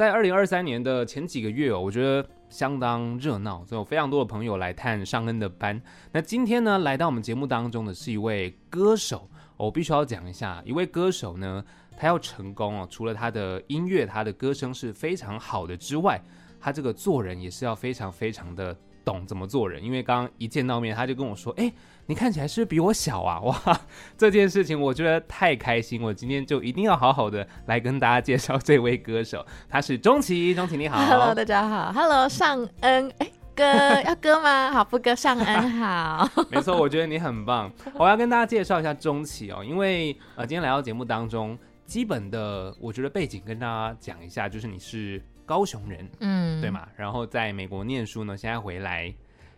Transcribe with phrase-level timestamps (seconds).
[0.00, 5.78] 在二零二三年的前几个月哦，我觉得相当热闹，所以有非常多的朋友来探尚恩的班。
[6.10, 9.28] 那今天呢，来到我们节目当中的是一位歌手，
[9.58, 11.62] 我必须要讲一下，一位歌手呢，
[11.98, 16.18] 他要成功哦，除了他的音乐、他的歌声是非常好的之外，
[16.58, 18.74] 他这个做人也是要非常非常的。
[19.04, 21.72] 懂怎么做人，因为刚刚一见到面，他就跟我说：“哎，
[22.06, 23.80] 你看起来是不是比我小啊？” 哇，
[24.16, 30.54] 这件事情我觉得太开心，我今天就一定要好好的来跟大家介绍这位歌手，他是钟琪。
[30.54, 33.64] 钟琪你好，Hello，大家好，Hello，尚恩，哎，哥
[34.02, 34.72] 要哥吗？
[34.72, 37.70] 好，不哥，尚恩好， 没错，我觉得你很棒。
[37.94, 45.22] 我要跟大家介绍一下钟琪哦，因为呃，今天来到节目当中，基本的我觉得背景跟大家讲一下，就是你是。
[45.50, 46.86] 高雄人，嗯，对嘛？
[46.96, 49.12] 然后在美国念书呢，现在回来，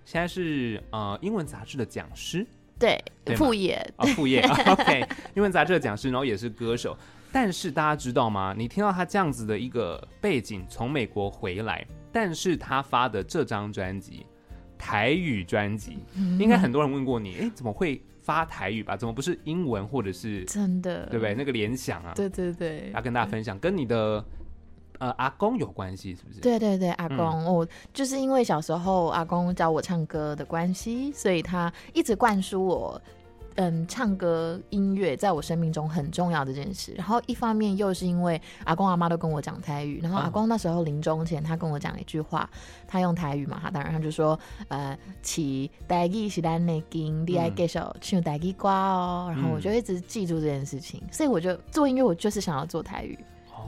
[0.06, 2.46] 现在是呃英文杂志的讲师，
[2.78, 2.98] 对，
[3.36, 6.96] 副业啊，副业，OK，英文杂志的讲师，然后也是歌手。
[7.30, 8.54] 但是大家知道吗？
[8.56, 14.24] 你听到他这样子的一个背景，从美国回来，但是他发的这张专辑，
[14.78, 18.96] 台语专辑，嗯、应该很多人问过你，哎，怎么会发台语吧？
[18.96, 21.04] 怎么不是英文或者是真的？
[21.10, 21.34] 对不对？
[21.34, 24.24] 那个联想啊，对对对，要跟大家分享，跟你的。
[25.02, 26.38] 呃，阿公有关系是不是？
[26.38, 33.02] 对对对，阿公，我、嗯哦、就是因为小时候阿公教我唱歌的关系，所以他一直灌输我，
[33.56, 36.94] 嗯，唱歌音乐在我生命中很重要的这件事。
[36.96, 42.48] 然后一方面又是因为阿公阿妈都跟我讲台语，然后阿公那时候临终前他跟我讲一句话，
[42.86, 49.32] 他用台语嘛，他当然他就说，呃，起台语是咱的经，你爱介绍唱台语歌哦。
[49.34, 53.18] 然后我就一直记住这件事情，所以我就做音乐，我就是想要做台语。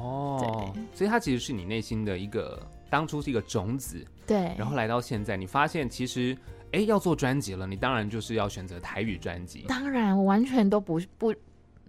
[0.04, 2.60] 哦，所以它其实是你内心的一个
[2.90, 6.36] 当初是一个种子，对，然后来到现在，你发现其实
[6.72, 9.64] 哎要做专辑了，你当然就是要选择台语专辑。
[9.68, 11.34] 当然，我完全都不不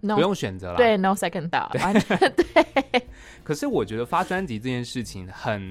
[0.00, 3.06] no, 不用选择了，对，no second thought，对完全 对。
[3.44, 5.62] 可是我觉得发专辑这件事情很，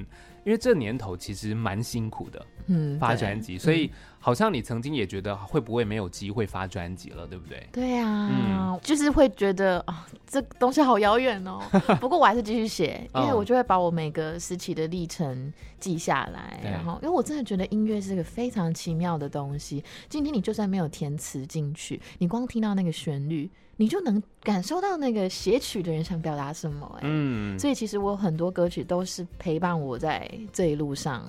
[0.44, 3.92] 因为这年头其实蛮辛苦的，嗯，发专辑，所以。
[4.26, 7.70] 嗯好像你曾经也觉得会不会没有机会发专辑了，对不对？
[7.72, 11.62] 对啊，嗯，就是会觉得啊，这东西好遥远哦。
[12.02, 16.60] 不过我还是继续写，因为我就会把我每个时期的历程记下来。
[16.64, 19.84] 然后，因为我真的觉得音乐是个非常奇妙的东西。
[20.10, 23.48] 今天你就算没有填词进去，你光听到那个旋律，
[23.78, 26.92] 你就能感受到那个写曲的人想表达什么。
[26.96, 31.24] 哎，嗯，所以其实我很多歌曲都是陪伴我在这一路上。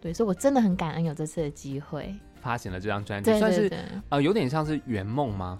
[0.00, 2.14] 对，所以我真的很感恩有这次的机会。
[2.40, 3.70] 发行了这张专辑，算是
[4.08, 5.58] 呃有点像是圆梦吗？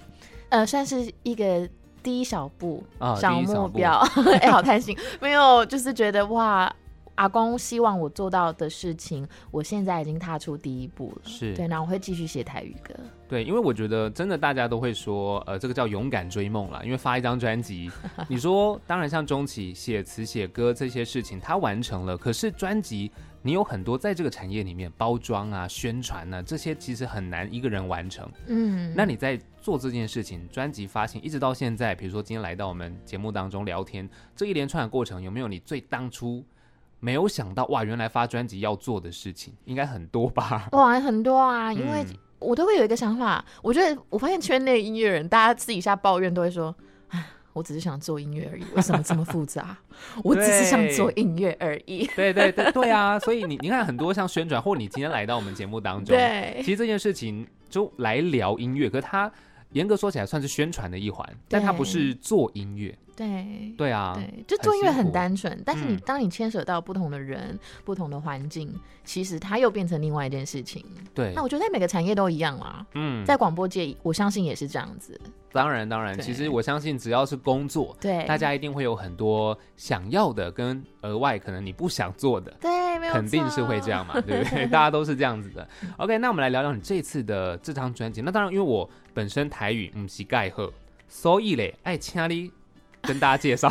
[0.48, 1.68] 呃，算是一个
[2.02, 3.98] 第一小步，哦、小目标。
[4.34, 6.72] 哎、欸，好开心， 没有，就是觉得哇，
[7.20, 11.22] 阿公希望我做到的事情，我现在已经踏出第一步了。
[11.24, 12.94] 是对，然后我会继续写台语歌。
[13.28, 16.82] 对，因为我觉得真的大家都会说，呃，这个叫勇敢追梦了。
[16.82, 17.90] 因为发一张专辑，
[18.26, 23.12] 你说当然像钟琪写词写歌这些事情他完成了，可是专辑。
[23.42, 28.30] 你有很多在这个产业里面包装啊、宣传啊，这些其实很难一个人完成。
[28.48, 34.06] 嗯，那你在做这件事情，专辑发行一直到现在，比如说今天来到我们节目当中聊天，
[34.36, 36.44] 这一连串的过程，有没有你最当初
[37.00, 40.68] 没有想到哇，原来发专辑要做的事情，应该很多吧？
[40.72, 42.04] 哇，很多啊，因为
[42.38, 46.74] 我都会有一个想法，我觉得我发现圈内音乐人，大家私底下抱怨都会说，
[47.08, 47.24] 唉。
[47.52, 49.76] 我只是想做音乐而已，为什么这么复杂？
[50.22, 52.08] 我只是想做音乐而已。
[52.14, 53.18] 对对对对啊！
[53.18, 59.30] 所以你你看很多像宣传，或你今天来到我们节目当中，对，其实这件事情就来聊音乐，可是它
[59.72, 62.96] 严格说起来算是宣传的一环，但它不是做音乐。
[63.20, 70.82] 对对啊，对，就做音乐很单纯，但是你当你牵扯到不同的人、嗯、不同的环境，其实它又变成另外一件事情。
[71.14, 72.86] 对，那我觉得在每个产业都一样啦。
[72.94, 75.20] 嗯，在广播界，我相信也是这样子。
[75.52, 82.50] 当然，当然，其实我相信只要是工作，对，大家一定会有很多想要的跟额外可能你不想做的。
[82.60, 84.64] 对，没有，肯定是会这样嘛，对不对？
[84.70, 85.68] 大家都是这样子的。
[85.98, 88.22] OK，那我们来聊聊你这次的这张专辑。
[88.22, 90.72] 那当然，因为我本身台语不是盖赫，
[91.06, 92.50] 所以嘞，爱请你。
[93.02, 93.68] 跟大家介绍，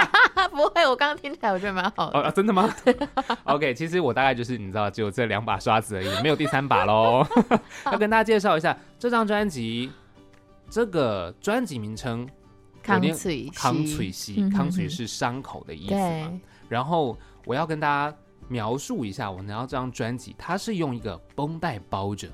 [0.50, 2.18] 不会，我刚刚听起来我觉得蛮好的。
[2.18, 2.68] 哦，真的吗？
[3.44, 7.26] OK，其实我大概就是你知道，只有这两把刷子而已，没有第三把喽。
[7.86, 9.90] 要跟大家介绍一下这张专辑，
[10.70, 12.28] 这个专辑名称
[12.82, 16.40] “康翠康翠西”，康翠是伤口的意思嘛。
[16.68, 18.16] 然后我要跟大家
[18.48, 22.28] 描述一下，我拿到这张专辑，它是用一个绷带包着。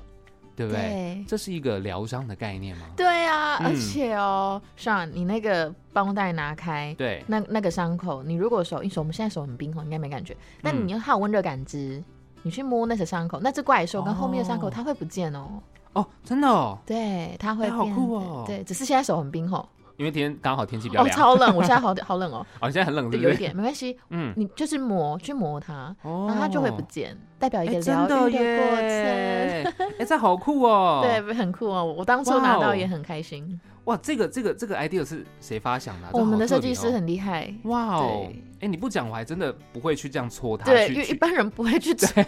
[0.57, 0.81] 对不对？
[0.81, 2.87] 对，这是一个疗伤的概念吗？
[2.97, 10.35] 对啊，嗯、而且哦，像你那个绷带拿开，对，那那个伤口，你如果手一手，我们现在手很冰哦，应该没感觉。
[10.61, 12.03] 那你要有温热感知，
[12.41, 15.47] 你去摸那些伤口，那只怪兽跟后面的伤口，它会不见哦。
[15.93, 16.77] 哦，真的哦。
[16.87, 17.75] 对，它会变。
[17.75, 18.43] 好酷哦。
[18.47, 19.69] 对，只是现在手很冰吼。
[19.97, 22.45] 因为天刚好天气比较凉，哦，超冷，我现在 好好冷哦。
[22.61, 23.97] 哦，现在很冷对，对，有一点没关系。
[24.09, 28.87] 嗯，你就是磨，去磨它，哦、然后它就会不见，代表一个疗愈的过程。
[29.97, 31.01] 哎、欸，这好酷哦！
[31.05, 31.83] 对，很酷哦。
[31.83, 33.59] 我当初拿到也很开心。
[33.85, 36.11] 哇，哇这个这个这个 idea 是谁发想的、啊？
[36.13, 37.51] 我们的设计师很厉害。
[37.63, 38.27] 哇哦！
[38.57, 40.65] 哎、欸，你不讲我还真的不会去这样搓它。
[40.65, 42.23] 对，因为一般人不会去搓。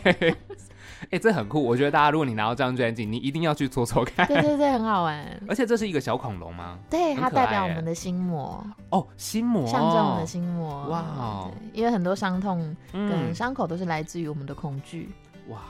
[1.03, 1.63] 哎、欸，这很酷！
[1.63, 4.27] 我觉得大家，如果你拿到这张专辑，你一定要去搓搓看。
[4.27, 5.25] 对对对，很好玩。
[5.47, 6.77] 而且这是一个小恐龙吗？
[6.89, 8.65] 对，它代表我们的心魔。
[8.89, 10.87] 哦，心魔，象征我们的心魔。
[10.89, 11.51] 哇哦！
[11.73, 15.09] 因为很多伤痛跟伤口都是来自于我们的恐惧、
[15.47, 15.53] 嗯。
[15.53, 15.61] 哇，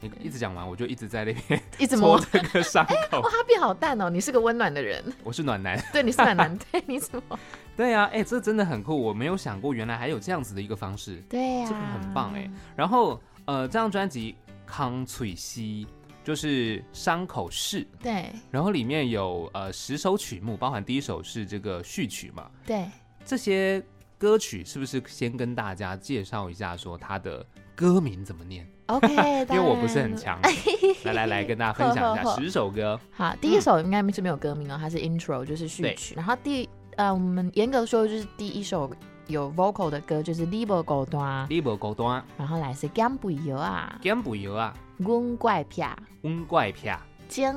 [0.00, 3.20] 你一直讲完，我就一直在那边一直摸这个伤口。
[3.20, 4.08] 哇，它变好淡哦！
[4.08, 5.02] 你是个温暖的人。
[5.24, 5.76] 我是暖男。
[5.92, 6.56] 对，你是暖男。
[6.70, 7.38] 对，你怎么？
[7.76, 11.16] 对呀、啊，哎、欸，这真的很酷，我没有想过原来还有这样子的一个方式。
[11.28, 12.48] 对呀、啊，这个很棒哎。
[12.76, 14.36] 然后，呃，这张专辑。
[14.66, 15.86] 康翠西
[16.24, 22.90] 就是伤口室，对，然后里面有呃十首曲目，包含第一首是这个序曲嘛，对，
[23.24, 23.80] 这些
[24.18, 29.08] 歌曲是不是先跟大家介绍一下，说它的歌名怎么念？OK，
[29.50, 30.40] 因为我不是很强，
[31.04, 32.98] 来来来跟大家分享一下十首歌。
[33.12, 36.14] 好，第一首应该是没有歌名哦，它是 intro，就是序曲。
[36.16, 38.90] 然后第呃，我们严格说就是第一首。
[39.26, 45.82] 有 vocal 的歌就是你无孤单，你无孤单，然后来是减肥药啊，减肥药啊，阮怪癖，
[46.22, 46.96] 阮怪片，
[47.28, 47.52] 精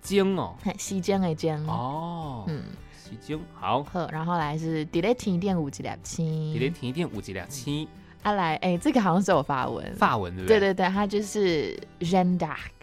[0.00, 7.88] 精哦，时间的精哦，嗯，时间好，好，然后来是伫咧天顶有一粒星，伫咧天顶有一粒星，
[8.22, 10.58] 啊来，哎、欸，这个好像是有法文，法文对不对？
[10.58, 12.73] 对对对，它就是 Jeanne d'Arc。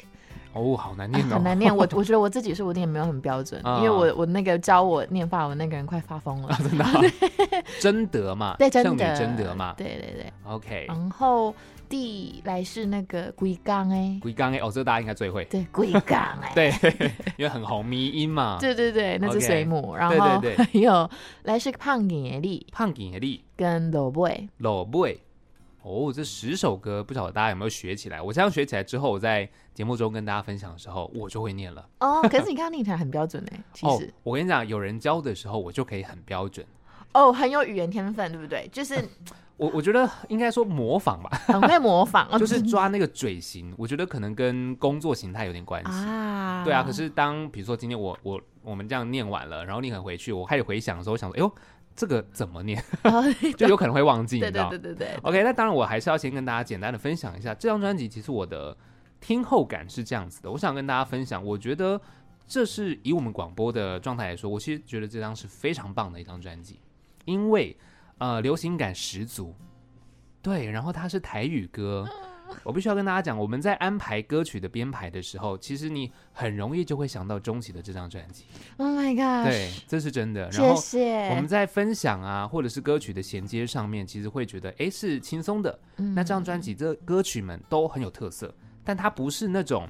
[0.54, 1.76] 哦，好难念哦，啊、很难念。
[1.76, 6.50] 我我觉得我自己是不是念没有很标准，哦、 因为我我那个教我念法文那个人快发疯了。
[6.50, 10.34] 哦、真的、 哦，贞德嘛，对，圣女贞德嘛，对对对。
[10.46, 11.56] OK，然后
[11.88, 15.46] 第来是那个龟缸哎，龟缸哎，哦，这大家应该最会。
[15.46, 16.74] 对，龟缸 哎，对，
[17.38, 18.58] 因为很红，迷音嘛。
[18.60, 19.94] 对对对，那是水母。
[19.94, 21.10] Okay, 然后还有
[21.44, 25.22] 来是胖眼力，胖眼力跟罗贝，罗贝。
[25.84, 28.22] 哦，这十首歌不晓得大家有没有学起来？
[28.22, 31.88] 我这样学起来之后，我在节目中跟大家分享的时候，我就会念了。
[32.00, 36.64] 哦，可是你刚刚念起来很标准哎，其实、哦、我跟你讲，有人教的时候，我就可以很标准。
[37.14, 38.70] 哦，很有语言天分，对不对？
[38.72, 39.04] 就是
[39.58, 43.74] 我我觉得应该说模仿吧，很会模仿，就是抓那个嘴型。
[43.76, 46.64] 我觉得可能跟工作形态有点关系啊。
[46.64, 51.52] 对啊，可是当比如说今天我我我们这样念完了，然后你可能回去，我开始回想的时候，我想说，哎呦。
[52.02, 52.84] 这个怎么念？
[53.56, 54.70] 就有可能会忘记，你知道？
[54.72, 55.20] 对对对对对。
[55.22, 58.10] OK，那当然，我还是要先跟大家简单的分享一下这张专辑。
[58.10, 58.76] 其实我的
[59.20, 61.46] 听后感是这样子的，我想跟大家分享。
[61.46, 62.02] 我觉得
[62.48, 66.80] 这是以我们广播的状态来说，我其实觉得这张是非常棒的一张专辑，
[67.26, 67.78] 因为
[68.18, 69.54] 呃流行感十足，
[70.42, 72.08] 对，然后它是台语歌。
[72.64, 78.46] 我必须要跟大家讲，我们在安排歌曲的编排的时候，其实你很容易就会想到钟琦的这张专辑。
[78.78, 79.50] Oh my god！
[79.50, 80.52] 对，这是真的。
[80.52, 81.12] 谢谢。
[81.14, 85.80] 然后我们在分享啊，或者是歌曲的衔接上面，其实会觉得，哎，是轻松的。
[85.98, 86.14] 嗯。
[86.14, 88.54] 那这张专辑，这歌曲们都很有特色，
[88.84, 89.88] 但它不是那种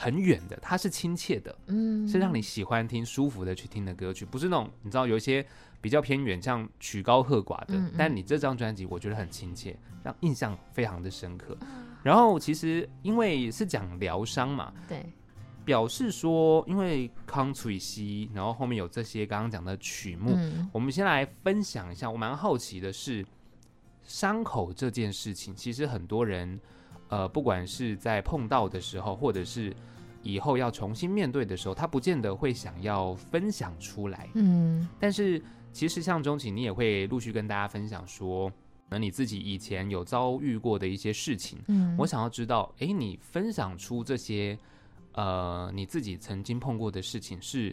[0.00, 1.54] 很远的，它是亲切的。
[1.66, 2.08] 嗯。
[2.08, 5.44] 是让你喜欢听、舒服的去听的歌曲，不是那种你知道有一些
[5.82, 7.74] 比较偏远，像曲高和寡的。
[7.74, 7.94] 嗯嗯。
[7.98, 11.54] 但你这张专辑，我觉得很亲切，让印象非常的深刻。
[12.02, 15.04] 然后其实因为是讲疗伤嘛，对，
[15.66, 22.10] 表示说因为康翠西，然后后面有这些刚刚讲的曲目，嗯，我们先来分享一下。
[22.10, 23.22] 我蛮好奇的是，
[24.02, 26.58] 伤口这件事情，其实很多人，
[27.10, 29.76] 呃，不管是在碰到的时候，或者是
[30.22, 38.50] 以后要重新面对的时候，他不见得会想要分享出来，嗯，但是其实像钟情，你也会陆续跟大家分享说。
[38.92, 44.58] 那你自己以前有遭遇过的一些事情，嗯，我想要知道，哎，你分享出这些，
[45.12, 47.72] 呃，你自己曾经碰过的事情是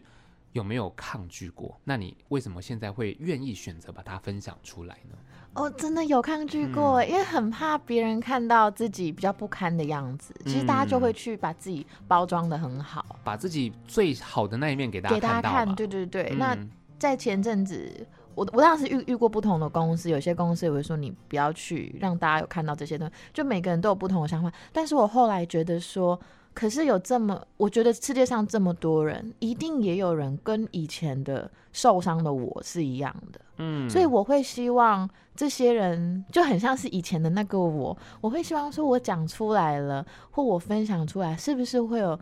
[0.51, 1.75] 有没有抗拒过？
[1.83, 5.17] 那你为什么现在会愿意选择把它分享出来呢？
[5.57, 10.33] 哦，真的有抗拒过，嗯，因为很怕别人看到自己比较不堪的样子。
[10.45, 15.75] 其实大家就会去把自己包装的很好，嗯，把自己最好的那一面给大家给大家看。
[15.75, 16.57] 对对对，嗯，那
[16.99, 18.07] 在前阵子。
[18.35, 24.51] 我我当时遇遇过不同的公司，有些公司也会说你不要去让大家有看到这些东西，就每个人都有不同的想法。
[24.71, 26.19] 但是我后来觉得说，
[26.57, 42.19] 可是有这么，我觉得世界上这么多人，一定也有人跟以前的受伤的我是一样的，嗯，所以我会希望这些人就很像是以前的那个我，我会希望说我讲出来了，或我分享出来，是不是会有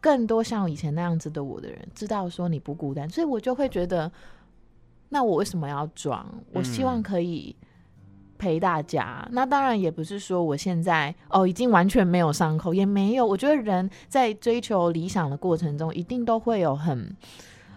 [0.00, 4.10] 更多像以前那样子的我的人知道说你不孤单，所以我就会觉得。
[5.10, 6.22] 那我为什么要装？
[6.52, 7.56] 我希望可以
[8.38, 9.22] 陪大家。
[9.26, 9.30] 嗯。
[9.32, 13.26] 那当然也不是说我现在哦已经完全没有伤口，也没有。
[13.26, 17.14] 我觉得人在追求理想的过程中，一定都会有很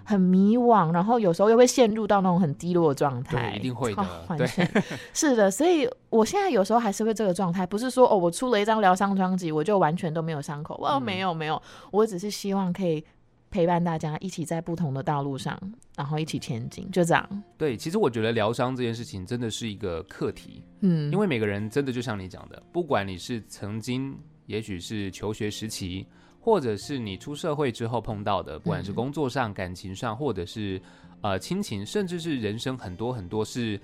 [0.03, 3.53] 很迷惘，然后有时候又会陷入到那种很低落的状态。
[3.55, 4.05] 一定会的。
[4.37, 4.47] 对，
[5.13, 5.49] 是的。
[5.49, 10.79] 所以我现在有时候还是会这个状态，不是说哦，我出了一张疗伤专辑，我就完全都没有伤口。
[10.83, 13.03] 哦，没有没有，我只是希望可以
[13.51, 15.59] 陪伴大家一起在不同的道路上，
[15.95, 17.43] 然后一起前进，就这样。
[17.57, 20.63] 对，其实我觉得疗伤这件事情真的是一个课题。
[20.79, 24.17] 嗯，因为每个人真的就像你讲的，不管你是曾经，
[24.47, 26.03] 也许是求学时期。
[26.43, 30.81] 或者是你出社会之后碰到的，不管是工作上、感情上，或者是
[31.21, 33.79] 呃亲情，甚至是人生很多很多是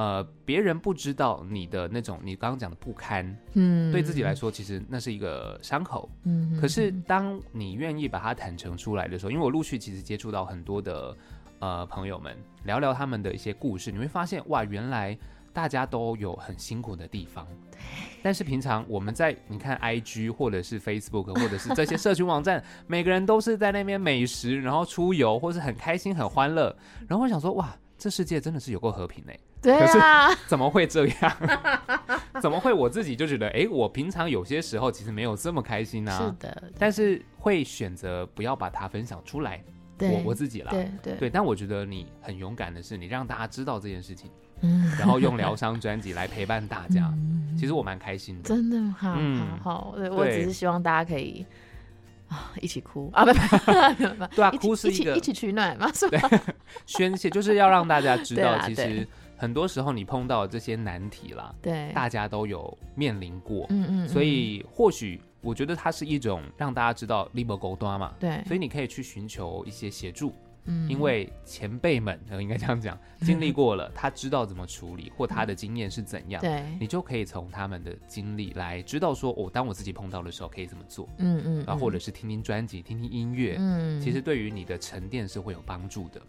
[0.00, 6.58] 呃别人不知道你的那种，你刚刚讲的不堪，嗯，对自己来说，其实那是一个伤口，嗯。
[6.58, 11.16] 可是当你愿意把它坦诚出来的时候，因为我陆续其实接触到很多的
[11.58, 15.18] 呃朋友们，聊聊他们的一些故事，你会发现哇，原来。
[15.52, 17.44] 大家都有很辛苦的地方，
[18.22, 26.72] 但是平常我们在你看 IG 或者是 Facebook 或者是这些社群网站，每个人都是在那边美食，然后出游，或是很开心很欢乐。
[27.08, 29.40] 然后我想说，哇，这世界真的是有够和平嘞！
[29.62, 31.36] 对啊，可是 怎么会这样？
[32.40, 32.72] 怎么会？
[32.72, 36.18] 我自己就觉得，哎，我平常有些时候其实没有这么开心啊。
[36.18, 39.62] 是的，但是会选择不要把它分享出来。
[39.98, 41.28] 我我自己啦，对对对。
[41.30, 44.30] 但我觉得你很勇敢的是，你让大家知道这件事情。
[44.98, 51.46] 然后用疗伤专辑来陪伴大家， 嗯、其实我蛮开心的，真的好，嗯、好我只是希望大家可以
[52.28, 56.30] 啊一起哭啊，不 不对啊，哭是一个一起，一起取暖嘛，是吧？
[56.84, 59.06] 宣泄就是要让大家知道，其实
[59.40, 70.32] 很多时候你碰到的这些难题啦，对，大家都有面临过，嗯，嗯嗯，所以或许我觉得它是一种让大家知道你没孤单嘛，对，所以你可以去寻求一些协助。
[70.88, 86.20] 因为前辈们，应该这样讲，经历过了，他知道怎么处理，或他的经验是怎样，对，你就可以从他们的经历来知道说，哦，当我自己碰到的时候可以怎么做，嗯嗯，然后或者是听听专辑，听听音乐，嗯，其实对于你的沉淀是会有帮助的。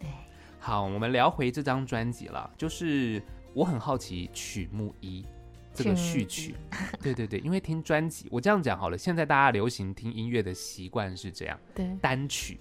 [0.64, 3.20] 好，我们聊回这张专辑了，就是
[3.52, 5.26] 我很好奇曲目一
[5.74, 6.54] 这个序曲，
[7.02, 12.60] 对对对，因为听专辑，我这样讲好了，现在大家流行听音乐的习惯是这样，对，单曲。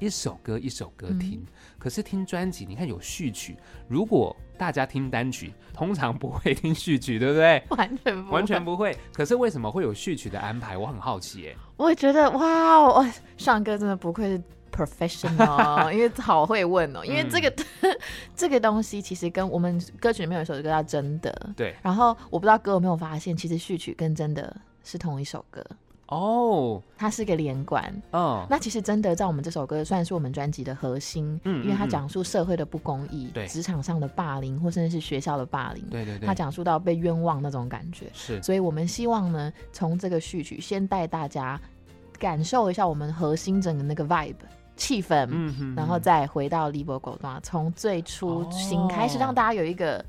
[0.00, 1.46] 一首歌一首歌听，嗯、
[1.78, 3.56] 可是听专辑，你看有序曲。
[3.88, 7.62] 如果大家听单曲，通常不会听序曲，对不对？
[7.70, 8.96] 完全不会，完全不会。
[9.12, 10.76] 可是为什么会有序曲的安排？
[10.76, 11.56] 我很好奇耶。
[11.76, 13.04] 我也觉得哇，我
[13.36, 14.42] 尚哥真的不愧是
[14.78, 17.04] professional，因为好会问哦。
[17.04, 17.48] 因为这个、
[17.80, 17.98] 嗯、
[18.36, 21.74] 这个东西其实跟我们歌曲里面有一首歌叫《真的》，对。
[21.82, 24.56] 然后我不知道哥有没有发现，其实序曲跟《真的》
[24.88, 25.64] 是同一首歌。
[26.06, 27.84] 哦，它是个连贯。
[28.12, 38.42] 哦，那其实真的在我们这首歌算是我们专辑的核心，嗯，因为它讲述社会的不公义，对，职场上的霸凌，或甚至是学校的霸凌，对对对，它讲述到被冤枉那种感觉，是。
[38.42, 41.60] 所以我们希望呢，从这个序曲先带大家
[42.18, 44.34] 感受一下我们核心整个那个 vibe
[44.78, 50.02] 气氛，嗯哼，然后再回到利波狗段，从最初新开始，让大家有一个。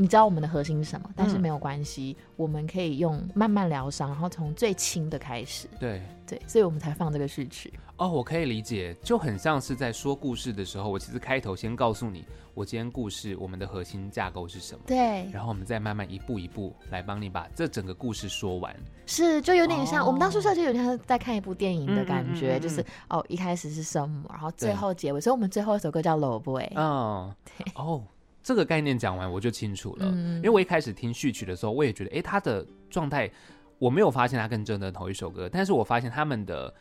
[0.00, 5.68] 你知道我们的核心是什么，但是没有关系，嗯、我们可以用慢慢疗伤，然后从最轻的开始。
[5.80, 7.72] 对对，所以我们才放这个序曲。
[7.96, 12.24] 哦，我可以理解，就很像是在说故事的时候，我其实开头先告诉你，
[12.54, 14.80] 我今天故事我们的核心架构是什么。
[14.86, 18.72] 对，然后我们再慢慢一步一步来帮你把这整个故事说完。
[19.04, 26.62] 是，就有点像、哦、我们当初设计，有点像在看一部电影的感觉，就是哦，一开始是什么，然后最后结尾，所以我们最后一首歌叫《老 boy》。
[26.76, 28.04] 嗯，对哦。
[28.42, 33.30] 这个概念讲完我就清楚了，嗯、因为我一开始听序曲的时候，我也觉得，哎，他的状态
[33.78, 36.72] 我没有发现他跟真的同一首歌，但是我发现他们的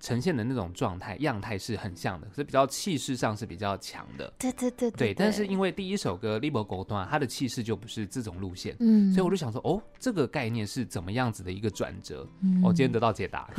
[0.00, 4.30] 呈现的那种状态样态是很像的，是比较气势上是比较强的。
[4.38, 5.14] 对对对对，对。
[5.14, 12.20] 但是因为第一首歌《你没孤单》，它的气势就不是这种路线，嗯，所以我就想说，哦，这个概念是怎么样子的一个转折？
[12.20, 13.48] 我、嗯哦、今天得到解答。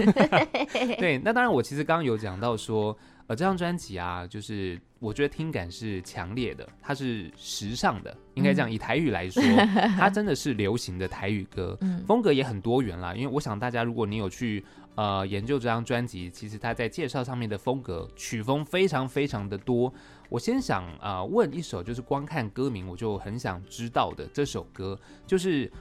[0.99, 2.95] 对，那当然，我其实刚刚有讲到说。
[3.27, 9.41] 呃，这张专辑啊，就是我觉得听感是强烈的，它是时尚的，应该这样以台语来说，
[9.97, 13.15] 它真的是流行的台语歌， 风格也很多元啦。
[13.15, 14.63] 因为我想大家，如果你有去
[14.93, 19.91] 呃研究这张专辑，其实它在介绍上面的风格曲风非常非常的多。
[20.29, 25.71] 我先想啊、呃、问一首，就是光看歌名我就很想知道的这首歌，就是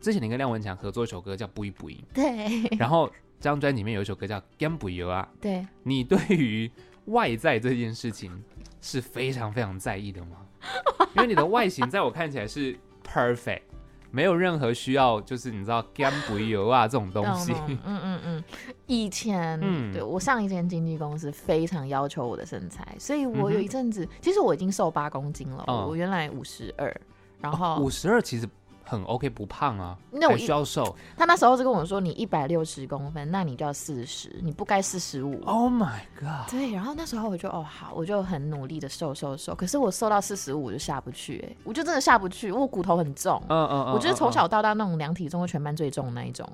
[0.00, 3.06] 之前你跟廖文强合作一首歌叫《不一不一》，对，然后
[3.38, 6.70] 这张专辑里面有一首歌叫《干不油》啊，对，你对于
[7.06, 8.42] 外在这件事情
[8.80, 10.38] 是非常非常在意的吗？
[11.14, 12.74] 因为你的外形在我看起来是
[13.06, 13.60] perfect，
[14.10, 17.52] 没有任何需要，就是你知道干不油啊这种东西。
[17.68, 18.44] 嗯嗯嗯，
[18.86, 25.64] 以前，嗯，对我上一间经纪公司非常要求我的身材，所以我有一阵子，嗯、其实我已经瘦八公斤了。
[25.66, 27.00] 哦、我原来五十二，
[27.40, 28.48] 然后五十二其实
[28.84, 30.94] 很 OK，不胖啊，那我需要瘦。
[31.16, 35.40] 他那时候就跟我说，你一百六十公分，那你就要四十，你不该四十五。
[35.44, 36.50] Oh my god！
[36.50, 43.42] 对，然后那时候我就哦好，我就很努力的瘦瘦瘦，可是我瘦到四十五我就下不去，哎，我就真的下不去，我骨头很重。
[43.48, 46.48] 嗯嗯嗯，我就是从小到大那种量体重全班最重的那一种。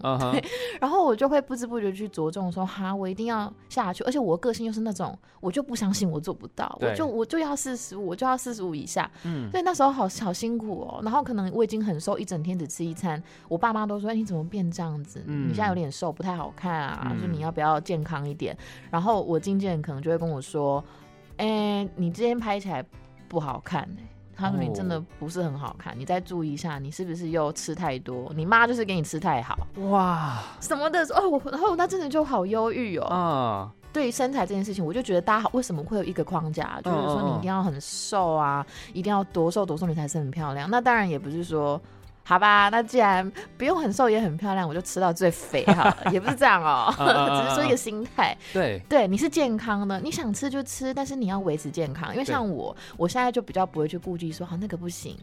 [0.80, 9.10] 然后我就会不知不觉去着重说，哈，我一定要下去，而且我个性又是那种，我就不相信我做不到，我就我就要四十五，我就要四十五以下。
[9.24, 9.50] 嗯。
[9.50, 15.22] 所以那时候好好辛苦哦，然后可能我已经很瘦，一整天只吃一餐，我爸妈都说：“哎，你怎么变这样子？
[15.26, 18.56] 你现在有点瘦，不太好看啊，说你要不要健康一点？”
[18.90, 20.84] 然后我经纪人可能就会跟我说
[21.38, 22.84] ：“哎，你今天拍起来
[23.28, 23.88] 不好看。”
[24.36, 28.32] 他说：“你真的不是很好看，你再注意一下，你是不是又吃太多？
[28.34, 29.58] 你妈就是给你吃太好
[29.90, 33.70] 哇什么的哦。”我然后那真的就好忧郁哦。
[33.92, 40.70] 对于身材这件事情，我就觉得大家为什么会有一个框架，就是说你一定要很瘦啊，一定要多瘦多瘦你才是很漂亮。
[40.70, 41.78] 那当然也不是说，
[42.30, 46.94] 好吧，那既然不用很瘦也很漂亮，我就吃到最肥好了， 也不是这样哦，
[47.42, 48.36] 只是说一个心态。
[48.52, 52.12] 对对，你是健康的，你想吃就吃，但是你要维持健康。
[52.12, 55.16] 因为像我，我现在就比较不会去顾忌说，好那个不行，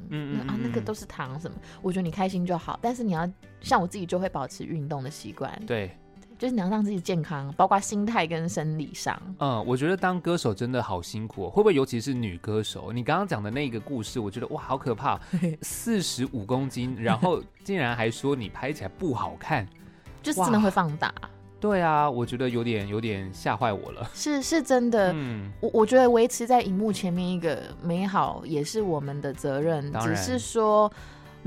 [0.48, 2.78] 啊那个都是糖什么，我觉得你开心就好。
[2.82, 3.26] 但是你要
[3.62, 5.50] 像我自己就会保持运动的习惯。
[5.66, 5.98] 对。
[6.38, 9.20] 就是你要让自己健康，包括心态跟生理上。
[9.40, 12.94] 嗯，我觉得当歌手真的好辛苦，会不会尤其是女歌手？
[12.94, 15.20] 你刚刚讲的那个故事，我觉得哇，好可怕，
[15.64, 19.68] 四十五公斤，然后竟然还说你拍起来不好看，
[20.22, 21.12] 就是真的会放大。
[21.60, 24.08] 对啊，我觉得有点有点吓坏我了。
[24.14, 30.92] 是是真的，嗯，我我觉得维持在荧幕前面一个美好也是我们的责任，只是说。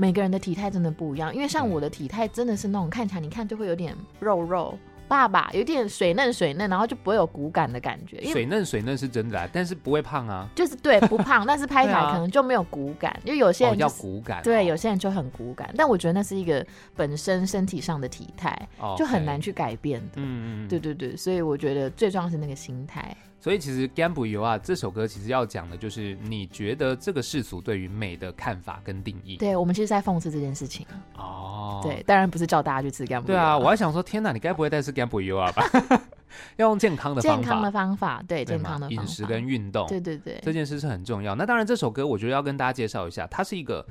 [0.01, 4.75] 每个人的体态真的不一样，因为像我的体态真的是那种看起来，你看就会有点肉肉
[5.07, 8.19] 爸爸，有点水嫩水嫩，然后就不会有骨感的感觉。
[8.31, 10.49] 水嫩水嫩是真的啊，但是不会胖啊。
[10.55, 15.71] 就是对，不胖，但是拍起来可能就没有骨感，因为有些人要骨感，对，有些人就很骨感。
[15.77, 16.65] 但我觉得那是一个
[16.95, 18.57] 本身身体上的体态，
[18.97, 20.13] 就很难去改变的。
[20.15, 23.15] 嗯嗯，对对对，所以我觉得最重要是那个心态。
[23.41, 29.35] 所以其实《甘不油啊》这首歌其实要讲的就是你觉得这个世俗对于美的看法跟定义。
[29.37, 30.85] 对，我们其实在讽刺这件事情。
[31.17, 33.35] 哦，对，当然不是叫大家去吃甘不油。
[33.35, 35.65] 对啊，我还想说，天哪，你该不会再吃甘不油啊吧？
[36.55, 41.33] 要用健康的方法，健康的方法，对，健康的饮食跟运动，对对对，这件事是很重要。
[41.35, 43.85] 那当然，这首歌我觉得要跟大家介绍一下，它是一个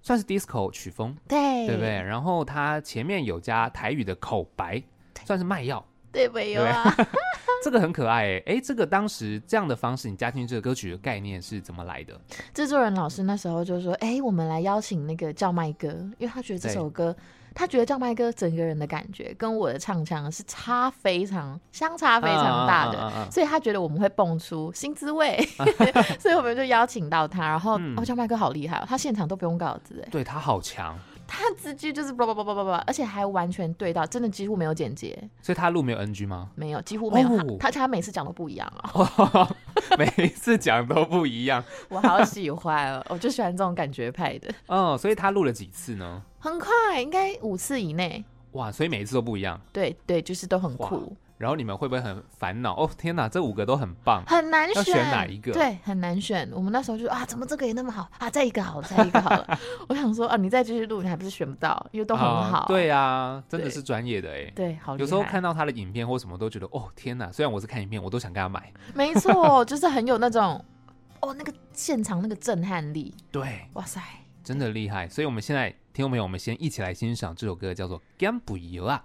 [0.00, 1.90] 算是 disco 曲风，对，对不对？
[1.90, 4.82] 然后它前面有加台语的口白，
[5.26, 6.94] 算是卖药，对不有啊？
[7.64, 12.20] 这个很可爱哎，哎，这个当时这样的方式，你加进这个歌曲的概念是怎么来的？
[12.52, 17.14] 制作人老师那时候就说，哎，我们来邀请那个叫卖哥，因为他觉得这首歌，
[17.54, 25.38] 他觉得叫卖哥整个人的感觉跟我的唱腔是差非常相差非常大的，啊啊啊啊啊所以他觉得我们会蹦出新滋味，
[26.18, 30.98] 所以我们就邀请到他，然后、嗯、哦，叫卖哥好厉害哦，他现场都不用稿子哎，对他好强。
[31.26, 35.16] 他直接就是叭叭叭叭叭叭，而且还完全对到，真的几乎没有剪接。
[35.40, 36.50] 所以他录没有 NG 吗？
[36.54, 37.28] 没有，几乎没有。
[37.28, 39.48] 哦、他他每次讲都不一样啊，
[39.98, 41.62] 每次讲都不一样。
[41.88, 44.52] 我好喜欢，哦我就喜欢这种感觉派的。
[44.66, 46.22] 嗯，所以他录了几次呢？
[46.38, 48.24] 很快，应该五次以内。
[48.52, 49.58] 哇，所以每一次都不一样。
[49.72, 51.16] 对对，就是都很酷。
[51.42, 52.72] 然后你们会不会很烦恼？
[52.76, 55.50] 哦，天哪，这五个都很棒，很难选，要选哪一个？
[55.50, 56.48] 对，很难选。
[56.54, 58.30] 我们那时候就啊，怎么这个也那么好啊？
[58.30, 59.58] 再一个好了，再一个好了。
[59.90, 62.58] 我想说啊，你再继续录，你还不是选不到，因为都很好。
[62.60, 64.52] 啊对啊，真的是专业的哎。
[64.54, 64.96] 对，好。
[64.96, 67.32] 有时候看到他的影片或什么，都觉得哦，天哪！
[67.32, 68.72] 虽然我是看影片，我都想跟他买。
[68.94, 70.64] 没错， 就是很有那种
[71.18, 73.12] 哦，那个现场那个震撼力。
[73.32, 74.00] 对，哇塞，
[74.44, 75.08] 真的厉害。
[75.08, 79.02] 所以我们现在听众朋友，我们先一起来欣赏这首歌，叫做《甘不油啊》。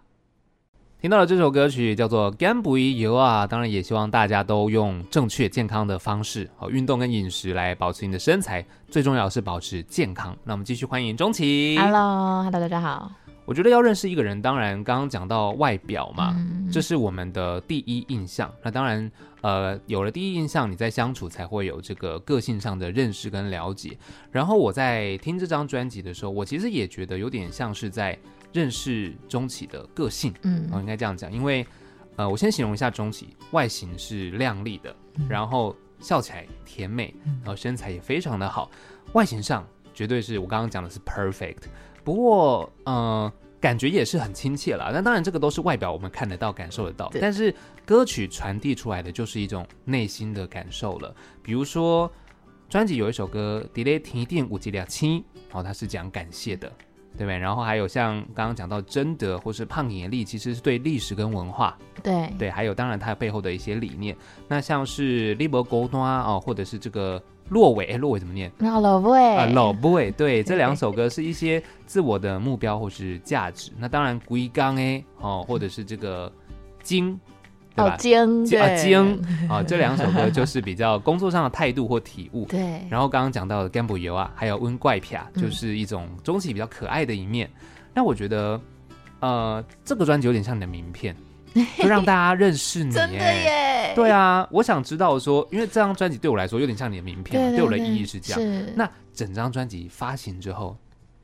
[0.99, 10.36] 听到了这首歌曲叫做《甘不油啊》，当然也希望大家都用正确健康的方式好运动跟饮食来保持你的身材，最重要的是保持健康。
[10.43, 11.77] 那我们继续欢迎钟琪。
[11.77, 13.12] Hello，Hello，大家好。
[13.45, 18.51] 我觉得要认识一个人，当然刚刚讲到外表嘛，嗯、这是我们的第一印象。
[18.63, 23.95] 那当然，呃，有了第一印象，你在相处才会有这个个性上的认识跟了解。
[24.31, 28.17] 然后我在听这张专辑的时候，我其实也觉得有点像是在。
[28.53, 31.65] 认识钟琪的个性，嗯，我应该这样讲，因为，
[32.15, 38.69] 呃，我先形容一下钟琪，外形是靓丽的，嗯、然后笑起来甜美，然后身材也非常的好，
[39.13, 41.63] 外形上绝对是我刚刚讲的是 perfect，
[42.03, 44.91] 不过，呃，感觉也是很亲切啦。
[44.93, 47.53] 那当然，这个都是外表我们看得到、感受得到，但是
[47.86, 51.13] 歌曲传递出来的就是一种内心的感受了。
[51.41, 52.12] 比如说，
[52.69, 55.07] 专辑有一首歌《Delay 停电五级两七》，
[55.49, 56.71] 然后它是讲感谢的。
[57.17, 57.38] 对不对？
[57.38, 64.15] 然后还有像刚刚讲到贞德或是胖野力，其实是对历史跟文化，对对，还有当然它背后的一些理念。
[64.47, 68.51] 那像是利伯高端哦，或者是这个骆伟，哎，骆伟怎么念？
[68.60, 73.71] 老 boy 啊，老 boy，对，这两首歌是一些自我的目标或是价值。
[73.77, 76.32] 那当然，龟刚哎，哦，或者是这个
[76.82, 77.19] 金。
[77.77, 77.95] 对吧？
[77.97, 82.45] 经啊精啊，这两首歌就是比较工作上的态度或体悟。
[82.49, 82.81] 对。
[82.89, 87.47] 然后刚刚讲到的《干不油》啊，还有《温怪撇》，就是一种中期比较可爱的一面。
[87.93, 88.59] 那、嗯、我觉得，
[89.19, 91.15] 呃，这个专辑有点像你的名片，
[91.77, 92.91] 就让大家认识你。
[92.91, 93.93] 真的耶。
[93.95, 98.65] 对啊，我想知道说，因为这张专辑对我来说有点像你的名片，对我的意义是这样。
[98.75, 100.75] 那整张专辑发行之后，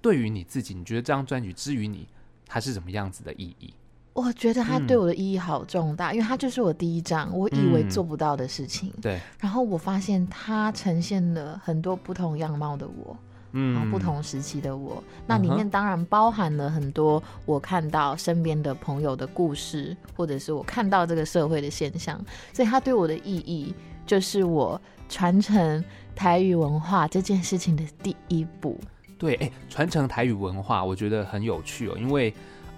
[0.01, 2.07] 对于你自己，你觉得这张专辑之于你，
[2.47, 3.73] 它是什么样子的意义？
[4.13, 8.89] 我觉得它对我的意义好重大，嗯、因为它就是我第一张我以为做不到的事情。
[8.97, 13.17] 嗯、对，然后我发现它呈现了很多不同样貌的我，
[13.53, 15.03] 嗯，然后不同时期的我。
[15.25, 22.23] 那里面当然包含了很多我看到身边的朋友的故事，或者是我看到这个社会的现象。
[22.53, 23.73] 所以它对我的意义，
[24.05, 25.83] 就是我传承
[26.15, 28.79] 台语文化这件事情的第一步。
[29.17, 32.31] 对，哎，传承台语文化，我觉得很有趣哦，因为。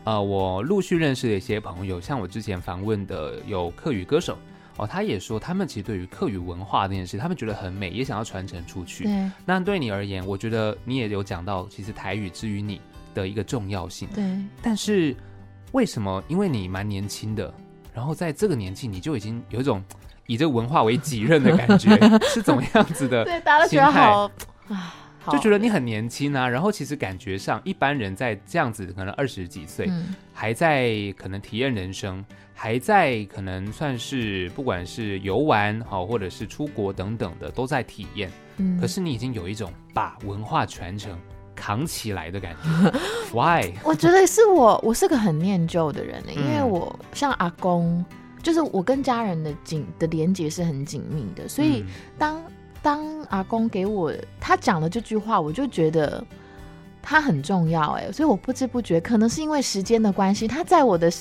[0.06, 4.38] 呃，我陆续认识的一些朋友，像我之前访问的有客语歌手
[4.78, 9.06] 哦，他也说他们其实对于客语文化这件事，他们觉得很美，也想要传承出去。
[9.06, 9.32] 对。
[9.46, 12.80] 那对你而言，我觉得你也有讲到，其实台语之于你
[13.14, 14.08] 的一个重要性。
[14.14, 14.24] 对。
[14.62, 15.16] 但是
[15.72, 16.24] 为什么？
[16.28, 17.52] 因为你蛮年轻的，
[17.92, 19.84] 然后在这个年纪，你就已经有一种
[20.28, 21.98] 以这个文化为己任的感觉，
[22.30, 23.26] 是怎么样子的？
[23.26, 24.30] 对，大家都觉得好
[24.68, 24.94] 啊。
[25.32, 38.32] 就觉得你很年轻啊，然后其实感觉上一般人在这样子可能二十几岁，嗯、还在可能体验人生，还在可能算是不管是游玩好，或者是出国等等的都在体验。
[38.58, 41.18] 嗯，可是你已经有一种把文化传承
[41.56, 42.92] 扛起来的感觉。
[43.34, 43.74] Why？
[43.84, 48.06] 我觉得是我，我是个很念旧的人呢，因为我像阿公，
[48.44, 51.84] 就是我跟家人的紧的连接是很紧密的，所以
[52.18, 52.42] 当。
[52.86, 56.24] 当阿公给我他讲了这句话，我就觉得
[57.02, 61.12] 他很重要哎，所以我不知不觉，可能是因为时间的关系，他在我的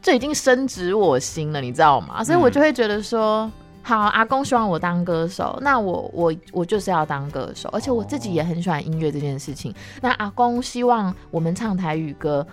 [0.00, 2.22] 这已经深植我心了，你知道吗？
[2.22, 3.50] 所以我就会觉得说，
[3.82, 9.74] 好，阿公希望我当歌手，那我我我就是要当歌手，而且我自己也很喜欢音乐这件事情。
[10.00, 12.46] 那阿公希望我们唱台语歌，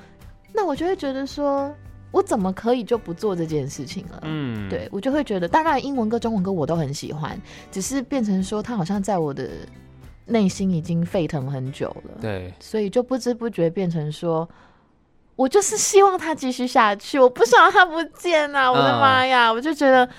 [0.51, 1.71] 那我就会觉得说。
[2.11, 4.19] 我怎么可以就不做这件事情了？
[4.23, 7.39] 嗯，对，我就会觉得，当然英文歌、中文歌我都很喜欢，
[7.71, 9.47] 只是变成说他好像在我的
[10.25, 12.17] 内心已经沸腾很久了。
[12.19, 14.49] 对，所以就不知不觉变成说，
[15.35, 18.71] 我就是希望他继续下去，我不想让他不见啊！
[18.71, 20.09] 我的妈呀，嗯、我就觉得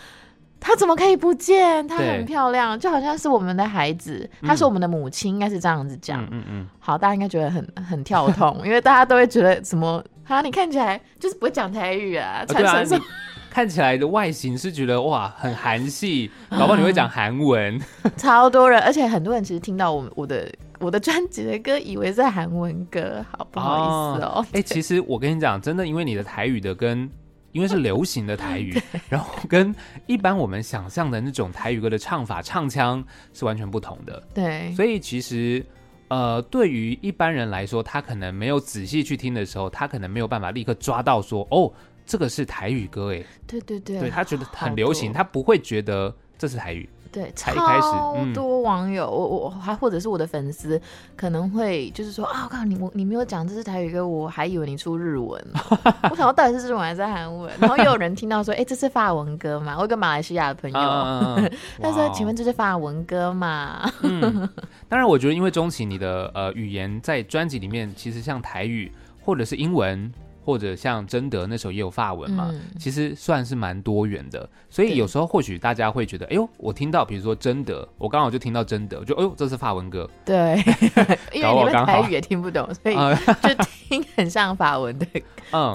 [0.60, 1.86] 他怎么可以不见？
[1.88, 6.22] 他很漂亮，就好像是我们的孩子，他是我们的母亲，应该是这样子讲。
[6.24, 6.68] 嗯嗯嗯。
[6.78, 10.02] 好，大家应该觉得很很跳痛，因为大家都会觉得什么？
[10.30, 12.44] 啊，你看起来就是不会讲台语啊！
[12.46, 13.04] 传承什么？
[13.50, 17.80] 看起来的外形是觉得哇，很韩系， 搞不好你会讲韩文。
[18.16, 24.46] 超多人，而且很多人其实听到我我的我的专辑的歌，以为是韩文歌，好不好意思哦。
[24.54, 27.10] 哎、哦欸，其实我跟你讲，真的，因为你的台语的跟
[27.50, 29.74] 因为是流行的台语，然后跟
[30.06, 34.22] 一般我们想象的那种台语歌的唱法唱腔是完全不同的。
[34.32, 35.66] 对，所以其实。
[36.10, 41.72] 呃，对于一般人来说，他可能没有仔细去听的时候，他可能没有办法立刻抓到说，哦，
[42.04, 46.88] 这个是台语歌，哎，对对对，对他觉得很流行，他不会觉得这是台语。
[47.12, 50.80] 对，才一开始超多网友，嗯、我我还或者是我的粉丝，
[51.16, 55.44] 可能会就是说啊，我靠你，我你没有讲这是台语歌，我还以为你出日文。
[56.10, 57.50] 我想说到底是日文还是韩文？
[57.58, 59.74] 然后又有人听到说，哎、欸，这是法文歌嘛？
[59.76, 60.78] 我有个马来西亚的朋友，
[61.82, 63.90] 他说，请问这是法文歌嘛？
[64.02, 64.48] 嗯，
[64.88, 70.12] 当然，我觉得因为钟情你的呃语言在专辑里面，其实像台语或者是英文。
[70.50, 80.56] 或者像贞德那首也有法文嘛，嗯、其实算是蛮多元的，所以有时候或许大家会觉得，哎呦，我听到比如说贞德，我刚好就听到贞德，我就哎呦，这是法文歌，对，
[81.32, 85.06] 因为你们台语也听不懂，所以就听很像法文的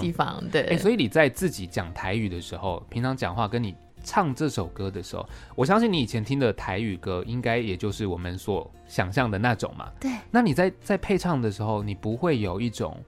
[0.02, 0.76] 地方，嗯、对、欸。
[0.76, 9.90] 所以你在自己讲台语的时候，平常讲话跟你唱这首歌的时候，我相信你以前听的台语歌，应该也就是我们所想象的那种嘛。
[9.98, 10.10] 对。
[10.30, 13.02] 那你在在配唱的时候，你不会有一种。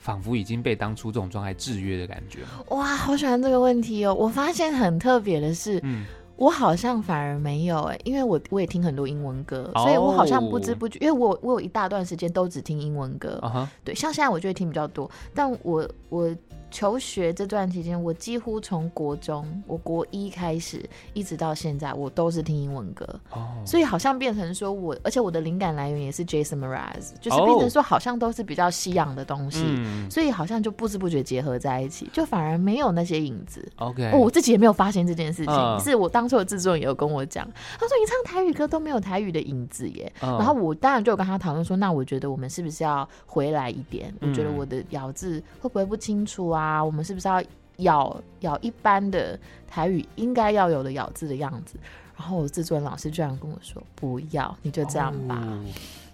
[0.00, 2.40] 仿佛已经被当初这种状态制约的感觉。
[2.74, 4.14] 哇，好喜欢这个问题哦！
[4.14, 6.06] 我发现很特别的是，嗯，
[6.40, 13.38] 我好像反而没有哎，因为我我也听很多英文歌，哦、所以我好像不知不觉，因为我我有一大段时间都只听英文歌。
[13.42, 16.34] Uh huh、对，像现在我就会听比较多，但我我
[16.70, 23.04] 求学这段期间，我几乎从国中，我国一开始，一直到现在，我都是听英文歌。
[23.32, 33.68] 哦，所以好像变成说我，而且我的灵感来源也是 Jason Mraz，就是变成说好像都是比较西洋的东西，哦，所以好像就不知不觉结合在一起，就反而没有那些影子。
[33.76, 37.44] OK，哦，我自己也没有发现这件事情，哦，是我当初的制作人也有跟我讲，
[37.78, 40.10] 他说你唱台语歌都没有台语的影子耶。
[40.20, 44.14] 哦，然后我当然就有跟他讨论说，那我觉得我们是不是要回来一点？
[44.20, 46.60] 嗯，我觉得我的咬字会不会不清楚啊？
[46.60, 47.42] 啊，我们是不是要
[47.78, 51.76] 咬咬一般的台语应该要有的咬字的样子？
[52.16, 55.42] 然后我制作人老师居然跟我说：“不要，你就这样吧。
[55.42, 55.64] 哦”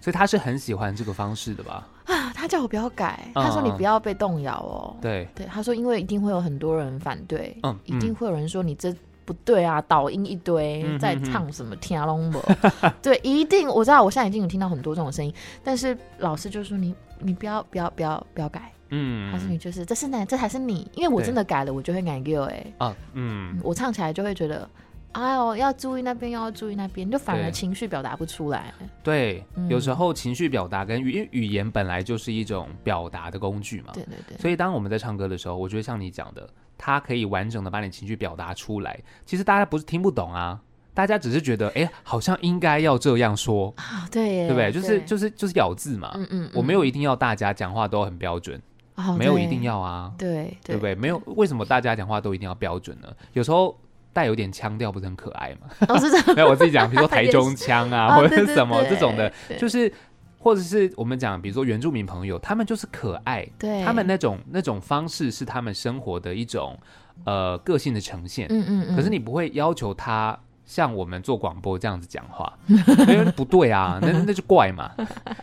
[0.00, 1.85] 所以他是很喜欢这个方式的吧？
[2.05, 4.94] 啊，他叫我不要改，他说：“你不要被动摇哦。
[4.98, 8.94] 嗯”对对，他说：“因为一定会有很多人反对，嗯，一定会有人说你这
[9.26, 12.42] 不对啊，导音一堆，嗯、在唱什么听拢无？
[13.02, 22.66] 对，一定我知道，我现在已经有听到很多这种声音，但是老师就说你：“你你不要不要不要不要改。”嗯，他说你就是这是哪，这才是你，因为我真的改了，我就会改掉哎。
[22.78, 24.68] 啊，嗯，我唱起来就会觉得，
[25.16, 28.72] 哎呦，要注意那边，要注意那边，就反而情绪表达不出来。
[29.02, 33.92] 对，嗯、有时候情绪表达跟语，因为语言本来就是一种表达的工具嘛。
[33.94, 34.37] 对对对。
[34.37, 38.98] 所以当我们在唱歌的时候，我觉得像你讲的，它可以完整的把你情绪表达出来。
[39.24, 40.61] 其实大家不是听不懂啊，
[40.92, 44.70] 大家只是觉得，哎、欸，好像应该要这样说啊，对，对不对？
[44.70, 46.12] 就是就是就是咬字嘛。
[46.14, 46.50] 嗯，嗯嗯。
[46.52, 48.61] 我没有一定要大家讲话都很标准。
[48.98, 50.94] Oh, 没有一定要啊，对对，对不对？
[50.94, 53.09] 没有，为什么大家讲话都一定要标准呢？
[53.35, 53.79] 有时候
[54.16, 55.68] 带有点腔调，不是很可爱吗？
[55.88, 56.26] 哦，是这样。
[56.35, 59.92] 没有，我自己讲，比如说 台中腔啊，或者是什么这种的，就是
[60.38, 66.79] 或者是我们讲，比如说原住民朋友，他们就是可爱，对，他们那种那种方式是他们生活的一种
[67.24, 68.46] 呃个性的呈现。
[68.48, 68.96] 嗯嗯嗯。
[68.96, 70.38] 可是你不会要求他。
[70.66, 72.76] 像我们做广播这样子讲话，因
[73.07, 74.90] 为不对啊，那那就怪嘛。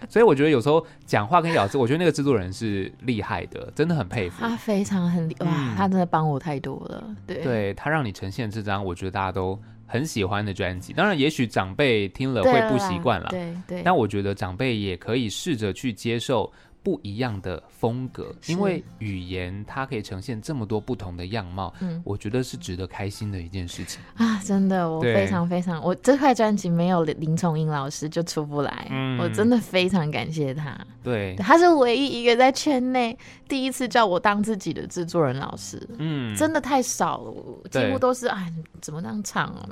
[0.10, 4.42] 所以我觉得有时候讲话跟咬字，我觉得那个制作人是厉害的，真的很佩服。
[4.42, 7.16] 他非常很哇，他真的帮我太多了。
[7.26, 9.58] 对，对他让你呈现这张我觉得大家都
[9.88, 10.92] 很喜欢的专辑。
[10.92, 13.82] 当然，也许长辈听了会不习惯了，对对。
[13.82, 16.52] 但我觉得长辈也可以试着去接受。
[16.84, 24.40] 不一样的风格，因为语言它可以呈现这么多不同的样貌，嗯，我觉得是值得开心的一件事情啊！
[24.44, 33.18] 真的，我非常非常，我这块专辑没有林崇英老师就出不来，嗯，我真的非常感谢他，对，他是唯一一个在圈内
[33.48, 37.34] 第一次叫我当自己的制作人老师，嗯，真的太少了，
[37.72, 39.66] 几乎都是哎，怎么那样唱啊？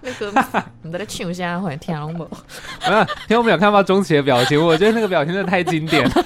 [0.00, 0.32] 那个
[0.80, 2.26] 你在唱现在会听懂吗？
[2.86, 6.21] 啊，听我没有看到钟琪的表情，我觉得那个表情真的太经典了。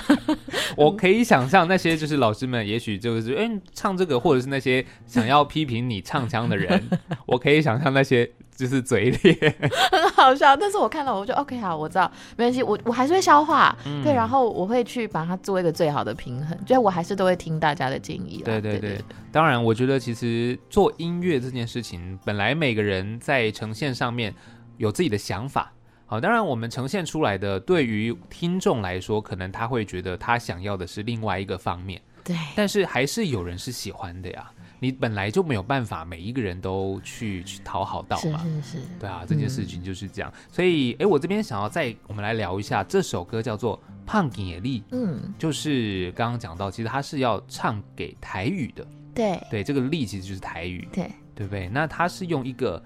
[0.76, 6.82] 我可以想象那些就是老师们，也许就是哎、欸、唱这个，或者是那些想要批评你唱腔的人，
[7.26, 9.54] 我可以想象那些就是嘴脸，
[9.90, 10.56] 很好笑。
[10.56, 18.42] 但是我看到我就 OK 好，我知道没关系，我我还是会消化，嗯、对，然后我会去把它做一个最好的平衡，就我还是都会听大家的建议。
[18.44, 24.34] 对对对，对对对，当然我觉得其实做音乐这件事情，本来每个人在呈现上面
[24.76, 25.72] 有自己的想法。
[26.10, 32.02] 好，当然我们呈现出来的，对于听众来说，可能他会觉得他想要的是另外一个方面。
[32.24, 34.50] 对，但是还是有人是喜欢的呀。
[34.80, 38.42] 你本来就没有办法每一个人都去去讨好到嘛。
[38.42, 38.78] 是是是。
[38.98, 40.28] 对啊，这件事情就是这样。
[40.34, 44.80] 嗯、所以，哎，我这边想要再我们来聊一下这首歌，叫做《胖给力》。
[44.90, 48.84] 嗯，就是刚刚讲到，其实他是要唱给台语的。
[49.14, 50.88] 对对，这个“力”其实就是台语。
[50.92, 51.68] 对，对不对？
[51.68, 52.82] 那他是用一个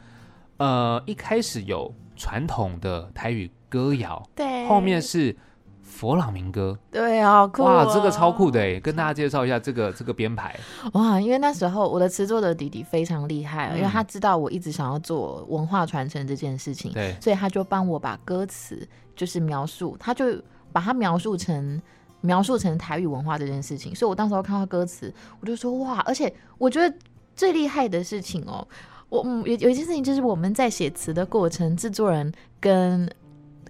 [0.59, 1.91] 呃，一开始有。
[2.17, 5.37] 传统的台语歌谣，对，后面是
[5.83, 10.55] 佛朗明哥，对，好酷、哦、哇，这个超酷的哎，跟大家介绍一下这个这个编排。
[10.95, 20.41] 哇，因为那时候我的词作的弟弟非常厉害，嗯、因为他知道我一直想要做文化传承这件事情，对，所以他就帮我把歌词就是描述，他就
[20.73, 21.81] 把它描述成
[22.23, 26.97] 描述成台语文化这件事情，所以我当时候看到歌词，我就说哇，而且我觉得
[27.37, 28.67] 最厉害的事情哦。
[29.09, 33.11] 我嗯，有有一件事情就是我们在写词的过程，制作人跟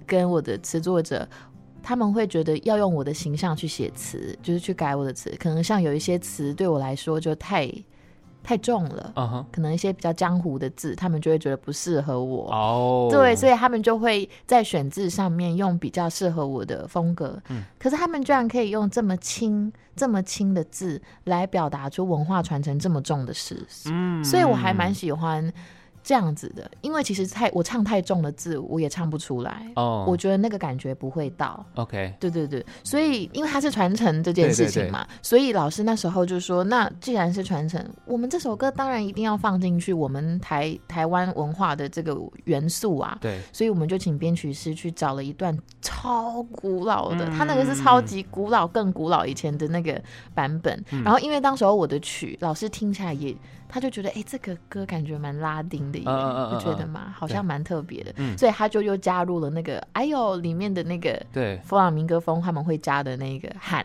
[0.07, 1.29] 跟我的词作者，
[1.83, 7.71] 他们会觉得要用我的形象去写词，就是去改我的词，可能像有一些词对我来说就太。
[8.45, 9.45] 太重了，uh huh.
[9.51, 12.53] 可能一些比较江湖的字，他们就会觉得不适合我。
[12.53, 13.13] 哦，oh.
[13.13, 17.43] 对，所以他们就会在选字上面用比较适合我的风格。
[17.49, 23.67] 嗯，可是他们居然可以用这么轻、这么轻的字来表达出文化传承这么重的事。
[23.87, 25.51] 嗯，所以我还蛮喜欢
[26.05, 29.67] 这样子的，因为其实太我唱太重的字，我也唱不出来。
[29.75, 31.65] 哦，我觉得那个感觉不会到。
[31.77, 42.15] OK，对对对，所以因为它是传承这件事情嘛，对对对，所以老师那时候就说，那既然是传承，我们这首歌当然一定要放进去我们台台湾文化的这个
[42.45, 43.17] 元素啊。
[43.23, 49.99] 对，所以我们就请编曲师去找了一段超古老的，他、嗯、那个是超级古老、更古老以前的那个
[50.35, 50.85] 版本。
[50.91, 53.35] 嗯、然后因为当时候我的曲，老师听起来也。
[53.75, 57.13] 他就觉得，哎、欸，这个歌感觉蛮拉丁的耶，你、uh, uh, uh, uh, 觉得吗？
[57.13, 63.85] 好像蛮特别的，嗯，所以他就又加入了那个，哎呦，里面的那个，对，弗朗明哥风他们会加的那个喊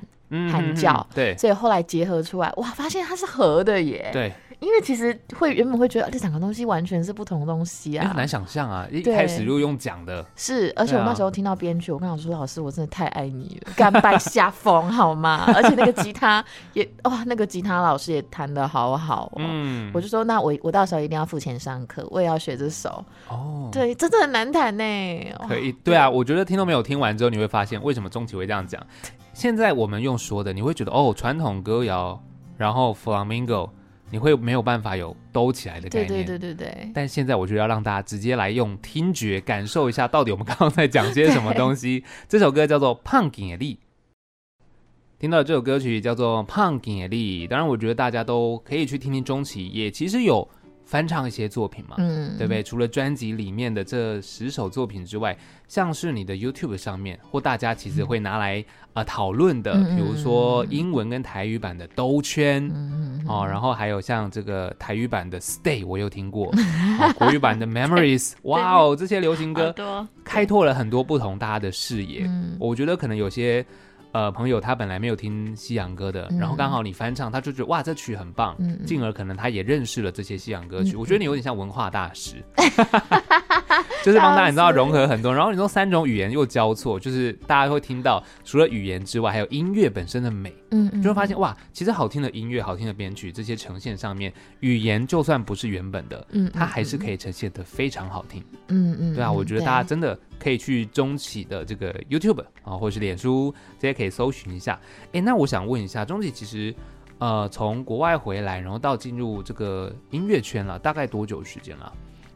[0.51, 4.31] 喊叫，对，所以后来结合出来，哇，发现它是合的耶，对。
[4.59, 8.85] 因为其实会原本会觉得这两个东西完全是不同的东西啊，很难想象啊。
[8.91, 16.43] 一开始如果用讲的，是，而且我那时候听到编曲，我跟老师说：“老师，我真的太爱你了， 甘拜下风好吗？”而且那个吉他
[16.73, 19.37] 也哇，那个吉他老师也弹的好好哦。
[19.37, 24.83] 嗯，我就说：“那我我到时候一定要付钱上课，我也要学这首。”哦，对，真的很难弹呢。
[25.47, 28.85] 可以，对啊，我觉得听都没有听完之后，你会发现为什么钟琪会这样讲。
[29.33, 32.21] 现在我们用说的，你会觉得哦，传统歌谣，
[32.57, 33.69] 然后 Flamingo。
[34.11, 36.91] 你会没有办法有兜起来的概念，对对对对对。
[36.93, 42.03] 但现在我觉得要让大家直接来用听觉感受一下，到底我们刚刚在讲些什么东西。
[42.27, 43.75] 这首歌叫做《胖给力》，
[45.19, 50.47] 听到这首歌曲叫做《胖给力》，当然我觉得大家都可以去听听中期，也其实有。
[50.89, 52.63] 翻唱一些作品嘛，嗯，对不对？
[52.63, 66.51] 除了专辑里面的这十首作品之外，像是你的 YouTube 上面，或大家其实会拿来啊讨论的，比如说英文跟台语版的兜圈，嗯哦，然后还有像这个台语版的 Stay，我有听过，
[67.19, 69.75] 国语版的 Memories，哇哦，这些流行歌
[70.23, 72.27] 开拓了很多不同大家的视野，
[72.59, 73.63] 我觉得可能有些。
[74.11, 80.95] 呃，朋友他本来没有听西洋歌的，嗯、然后刚好你翻唱，他就觉得哇，这曲很棒，嗯、进而可能他也认识了这些西洋歌曲。
[80.95, 82.43] 嗯、我觉得你有点像文化大师，
[84.03, 100.17] 就是帮大家你知道融合很多，然后你说三种语言又交错，就是大家会听到除了语言之外，还有音乐本身的美，嗯，就会发现哇，其实好听的音乐、好听的编曲这些呈现上面，语言就算不是原本的，嗯，它还是可以呈现的非常好听，嗯嗯，对啊，我觉得大家真的。
[100.39, 104.79] 可以去中企的这个 YouTube 啊，或者是脸书，这些可以搜寻一下。
[105.11, 106.73] 哎，那我想问一下，中企其实
[107.17, 111.91] 呃从国外回来，然后到进入这个音乐圈了，大概多久时间了？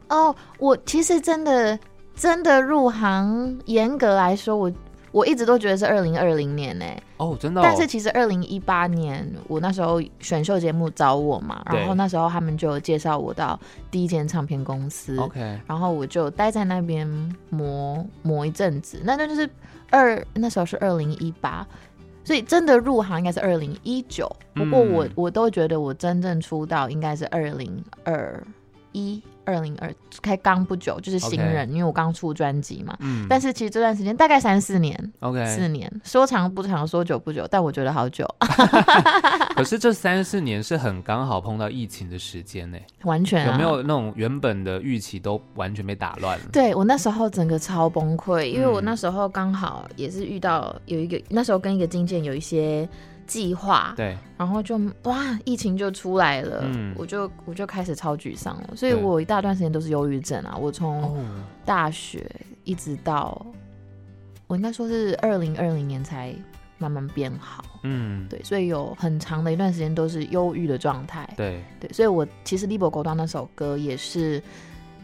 [0.08, 1.78] 哦，我其实真的
[2.14, 4.72] 真的入行，严格来说我。
[5.14, 7.00] 我一直都觉得是二零二零年呢、欸。
[7.18, 7.62] 哦，真的、哦。
[7.64, 13.56] 但是其实二零一八年，我那时候选秀节目找我嘛，然后那时候他们就介绍我到
[13.92, 15.16] 第一间唱片公司。
[15.18, 15.56] OK。
[15.68, 17.06] 然后我就待在那边
[17.48, 19.48] 磨磨一阵子，那那就是
[19.88, 21.64] 二那时候是二零一八，
[22.24, 24.28] 所以真的入行应该是二零一九。
[24.52, 28.44] 不过我、嗯、我都觉得我真正出道应该是二零二
[28.90, 29.22] 一。
[29.44, 32.96] 二零二开刚不久，就是新人.因为我刚出专辑嘛。
[33.00, 33.26] 嗯。
[33.28, 38.26] 但是其实这段时间大概三四年，OK，四年，说长不长，说久不久，但我觉得好久。
[39.54, 46.44] 可是这三四年是很刚好碰到疫情的时间呢，完全、啊、有没有那种原本的预期都完全被打乱了？
[46.52, 52.88] 对，我那时候整个超崩溃，因为我那时候刚好也是遇到有一个，那时候跟一个经纪人有一些。
[53.26, 53.92] 计划。
[53.96, 60.56] 对，然后就哇，疫情就出来了，嗯、我就我就开始超沮丧了，所以我一大段时间都是忧郁症啊。
[60.56, 61.24] 我从
[61.64, 62.30] 大学
[62.64, 63.46] 一直到、哦、
[64.46, 66.34] 我应该说是二零二零年才
[66.78, 71.62] 慢慢变好，嗯，对，所以有很长的一段时间都是忧郁的状态，对。
[71.80, 74.42] 对，所以我其实《Libre 孤单》那首歌也是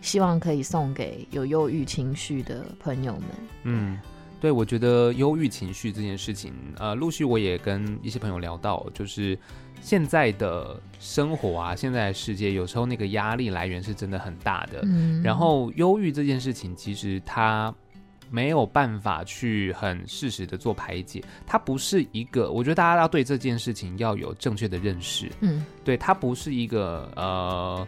[0.03, 3.23] 希望可以送给有忧郁情绪的朋友们，
[3.63, 3.99] 嗯。
[4.41, 9.39] 对，我觉得忧郁情绪这件事情，呃，陆续我也跟一些朋友聊到，就是
[9.83, 14.81] 现在的生活啊，现在的世界有时候那个压力来源是真的很大的。
[14.85, 17.73] 嗯，然后忧郁这件事情，其实它
[18.31, 25.31] 没有办法去很适时的做排解，它不是一个，我觉得大家要对这件事情要有正确的认识。
[25.41, 27.87] 嗯，对，它不是一个呃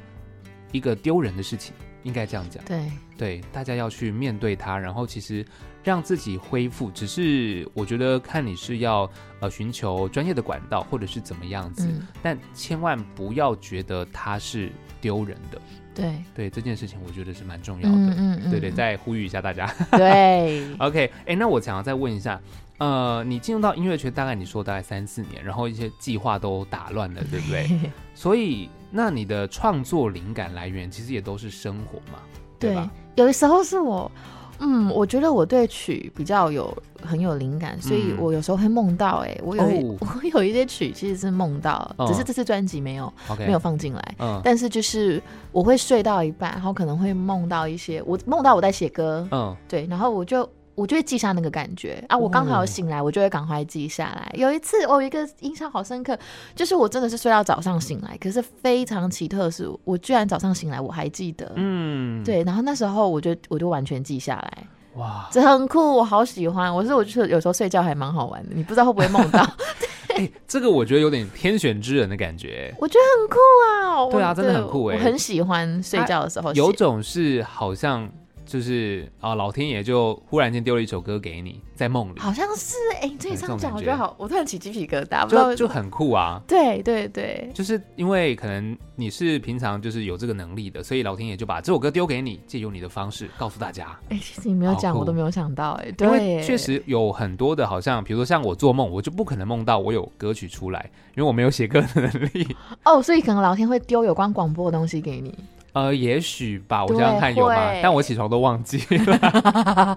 [0.71, 1.75] 一个丢人的事情。
[2.03, 5.45] 应该这样讲，对对，大家要去面对它，然后其实
[5.85, 6.91] 让自己恢复。
[6.91, 9.09] 只是我觉得看你是要
[9.41, 15.61] 呃寻求专业的管道，或者是怎么样子，嗯、但千万不要觉得它是丢人的。
[15.95, 17.97] 对对，这件事情我觉得是蛮重要的。
[17.97, 19.67] 嗯嗯，嗯对对，再呼吁一下大家。
[19.93, 22.41] 对， OK，哎，那我想要再问一下，
[22.79, 27.69] 呃，你进入到音乐圈大概你说大概三四年，然后一些计划都打乱了，对不对？
[28.15, 28.69] 所以。
[28.93, 32.19] 那你的创作灵感来源其实也都是生活嘛，
[32.59, 32.91] 对吧？
[33.15, 34.11] 有的时候是我，
[34.59, 39.31] 嗯，我觉得我对曲比较有很有灵感，所以我有时候会梦到、欸。
[39.31, 44.15] 哎、嗯，我有、哦、 我有一些曲其实是梦到，只是这次专辑没有、哦、没有放进来。
[44.19, 49.27] 嗯，但是就是我会睡到一半，然后可能会梦到一些，我梦到我在写歌。
[49.31, 50.49] 嗯，对，然后我就。
[50.75, 54.31] 我就会记下那个感觉啊，我刚好醒来，我就会赶快记下来。
[54.33, 56.19] 哦、有一次，我有一个印象好深刻，
[56.55, 61.53] 就是我真的是睡到早上醒来，可是非常奇特的是，我居然早上醒来我还记得。
[61.57, 64.67] 嗯，对，然后那时候我就我就完全记下来。
[64.95, 66.75] 哇，这很酷，我好喜欢。
[66.75, 69.47] 我是我就是有时候睡觉还蛮好玩的，你不知道会不会梦到？
[70.09, 72.75] 对、欸，这个我觉得有点天选之人的感觉。
[72.79, 73.37] 我觉得很酷
[73.67, 74.11] 啊。
[74.11, 76.53] 对啊，真的很酷哎，我很喜欢睡觉的时候。
[76.55, 78.11] 有种是好像。
[78.45, 86.41] 就是啊，老天爷就忽然间丢了一首歌给你，在梦里，好像是哎，你这一唱讲，我觉得好，我突然起鸡皮疙瘩，就就很酷啊。
[86.47, 93.99] 对对对，就是因为可能你是平常就是有这个能力的，所以老天爷就把这首歌丢给你，借由你的方式告诉大家。
[94.09, 95.91] 哎，其实你没有讲，我都没有想到哎。
[95.93, 102.57] 对，因为确实有很多的，好像比如说像我做梦，我就不可能梦到我有歌曲出来，因为我没有写歌的能力。
[102.85, 105.35] 哦，所以可能老天会丢有关广播的东西给你。
[105.73, 107.57] 呃，也许吧，我想想看有吗？
[107.83, 109.97] 但我起床都忘记了。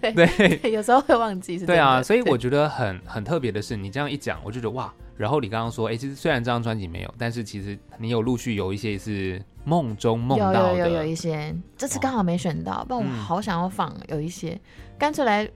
[0.14, 1.66] 对，有时候会忘记是。
[1.66, 4.92] 对啊，所以我觉得很很特别的是，你这样一讲，我就觉得哇。
[5.16, 10.72] 然后你刚刚说，哎，其实虽然这张专辑没有，但是其实你有陆续有一些是梦中梦到的。
[10.74, 14.56] 有有有有一些，这次刚好没选到，不然我好想要放有一些，
[14.96, 15.48] 干脆来。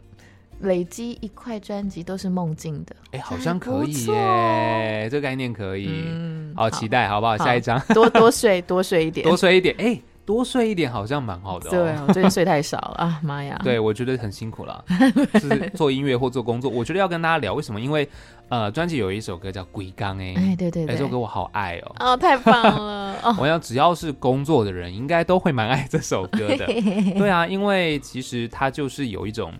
[0.62, 7.36] 累积一块专辑都是梦境的，哎、欸，好像可以耶，这个概念可以，嗯，好期待，好不好？
[7.36, 11.70] 好下一张，多多睡， 多睡一点，多睡一点，哎、欸，多睡一点好像蛮好的、哦。
[11.70, 13.60] 对，我最近睡太少了啊，妈呀！
[13.64, 14.84] 对，我觉得很辛苦了，
[15.34, 17.80] 就是做音乐或做工作，我觉得要跟大家聊为什么？
[17.80, 18.08] 因为
[18.48, 23.16] 呃，专辑有一首歌叫《鬼刚》哎，哎，对对对，这首歌我好爱哦，哦，太棒了！
[23.40, 26.66] 我想只要是工作的人，应该都会蛮爱这首歌的。
[26.66, 29.52] 对啊，因为其实它就是有一种，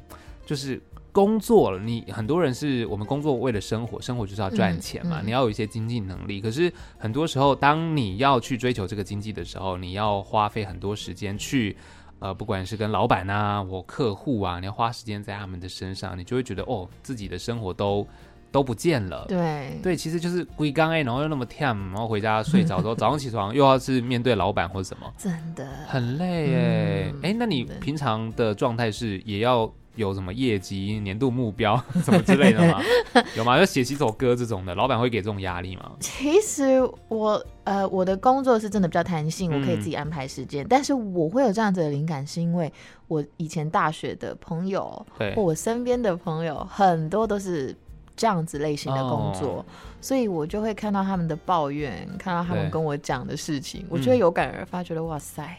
[0.52, 0.80] 就是。
[1.14, 6.40] 工作了，你很多人是我们工作为了生活，生活就是要赚钱嘛，嗯嗯、你要有一些经济能力。
[6.40, 11.76] 可是很多时候，当你要去追求这个经济的时候，你要花费很多时间去，
[12.18, 18.08] 呃，不管是跟老板啊，或客户啊，你要花时间在他们的身上，你就会觉得哦，自己的生活都
[18.50, 19.26] 都不见了。
[19.28, 29.70] 对对，其实就是归刚哎，然后又那么甜，然后回家睡着之后，早上起床又要是面对老板或者什么，真的很累哎哎，那你平常的状态是也要？
[29.94, 32.80] 有什么业绩、年度目标 什么之类的吗？
[33.36, 33.58] 有吗？
[33.58, 35.92] 就写几首歌这种的，老板会给这种压力吗？
[36.00, 40.66] 其实我呃，我的工作是真的比较弹性，嗯、我可以自己安排时间。
[40.68, 42.72] 但是我会有这样子的灵感，是因为
[43.06, 45.04] 我以前大学的朋友，
[45.36, 47.76] 或我身边的朋友，很多都是
[48.16, 49.64] 这样子类型的工作，哦、
[50.00, 55.56] 所以我就会看到他们的抱怨，看到他们跟我讲的事情，我就会有感而发，觉得、嗯、哇塞！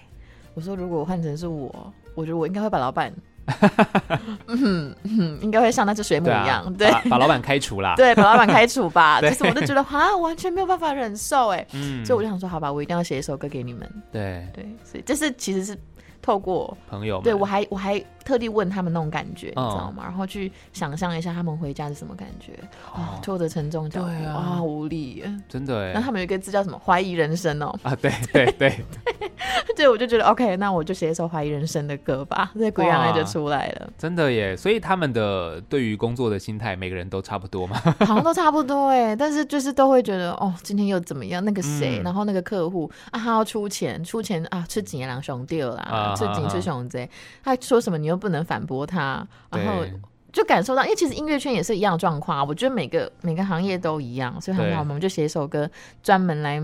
[0.55, 3.13] 我说如果换成是我，我觉得我应该会把老板。
[4.47, 9.19] 嗯嗯，应该会像那只水母一样，对，啊、对把，把老板开除啦， 对，把老板开除吧。
[9.27, 13.89] 其实我就觉得啊，完全没有办法忍受哎，嗯，所以我就想说，好吧，我一定要写一首歌给你们。
[14.11, 15.77] 对对，所以这是其实是。
[16.25, 20.03] 透过朋友，对，我还我还特地问他们那种感觉，你知道吗？
[20.05, 22.53] 然后去想象一下他们回家是什么感觉
[22.95, 25.87] 啊，拖着沉重脚步啊，无力，真的哎。
[25.87, 26.79] 然后他们有一个字叫什么？
[26.79, 27.77] 怀疑人生哦。
[27.83, 28.79] 啊，对对对，
[29.19, 29.31] 对，
[29.87, 33.89] 我就觉得 OK，那我就写一首怀疑人生的歌吧，这归刚爱就出来了。
[33.97, 37.77] 真的耶，所以他们的对于工作的心态，每个人都差不多嘛？
[38.05, 41.43] 好像都差不多哎，但是就是都会觉得哦，今天又怎么样？
[41.43, 46.15] 那个谁，然后那个客户啊，他要出钱，出钱啊，吃几两兄弟啦。
[46.17, 47.09] 吃几吃熊贼，
[47.43, 49.83] 他说什么你又不能反驳他，然后
[50.31, 52.43] 就感受到，因为其实音乐圈也是一样状况啊。
[52.43, 55.69] 我觉得每个每个行业都一样，所以很好，我们就写一首歌，
[56.01, 56.59] 专门来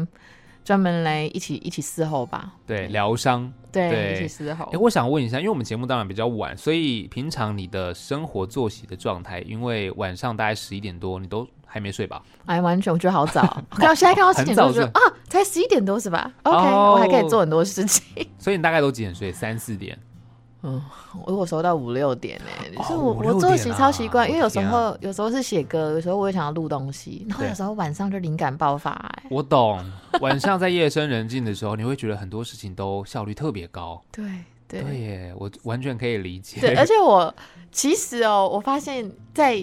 [0.64, 2.54] 专门来一起一起伺候吧。
[2.66, 4.66] 对，疗伤，对，一起伺候。
[4.66, 12.22] 哎，我想问一下，因为我们节目当然比较晚，所以平常你的生活作息的状态，因为晚上大概十一点多，你都还没睡吧？
[12.46, 13.42] 哎，完全我觉得好早，
[13.72, 18.04] 看到现在看到十点多就啊，才十一点多是吧？OK，我还可以做很多事情。
[18.38, 19.32] 所以你大概都几点睡？
[19.32, 19.98] 三四点？
[20.62, 20.82] 嗯，
[21.26, 28.92] 我有时候到五六点哎，就是我我作息超习惯，因为有时候有时候是写歌，有时候我也想要录东西，然后有时候晚上就灵感爆发。
[28.92, 29.80] 哎，我懂，
[30.22, 34.02] 晚上在夜深人静的时候，你会觉得很多事情都效率特别高。
[34.12, 34.26] 对
[34.68, 36.60] 对耶，我完全可以理解。
[36.60, 37.34] 对，而且我。
[37.72, 39.58] 其实哦，我发现这在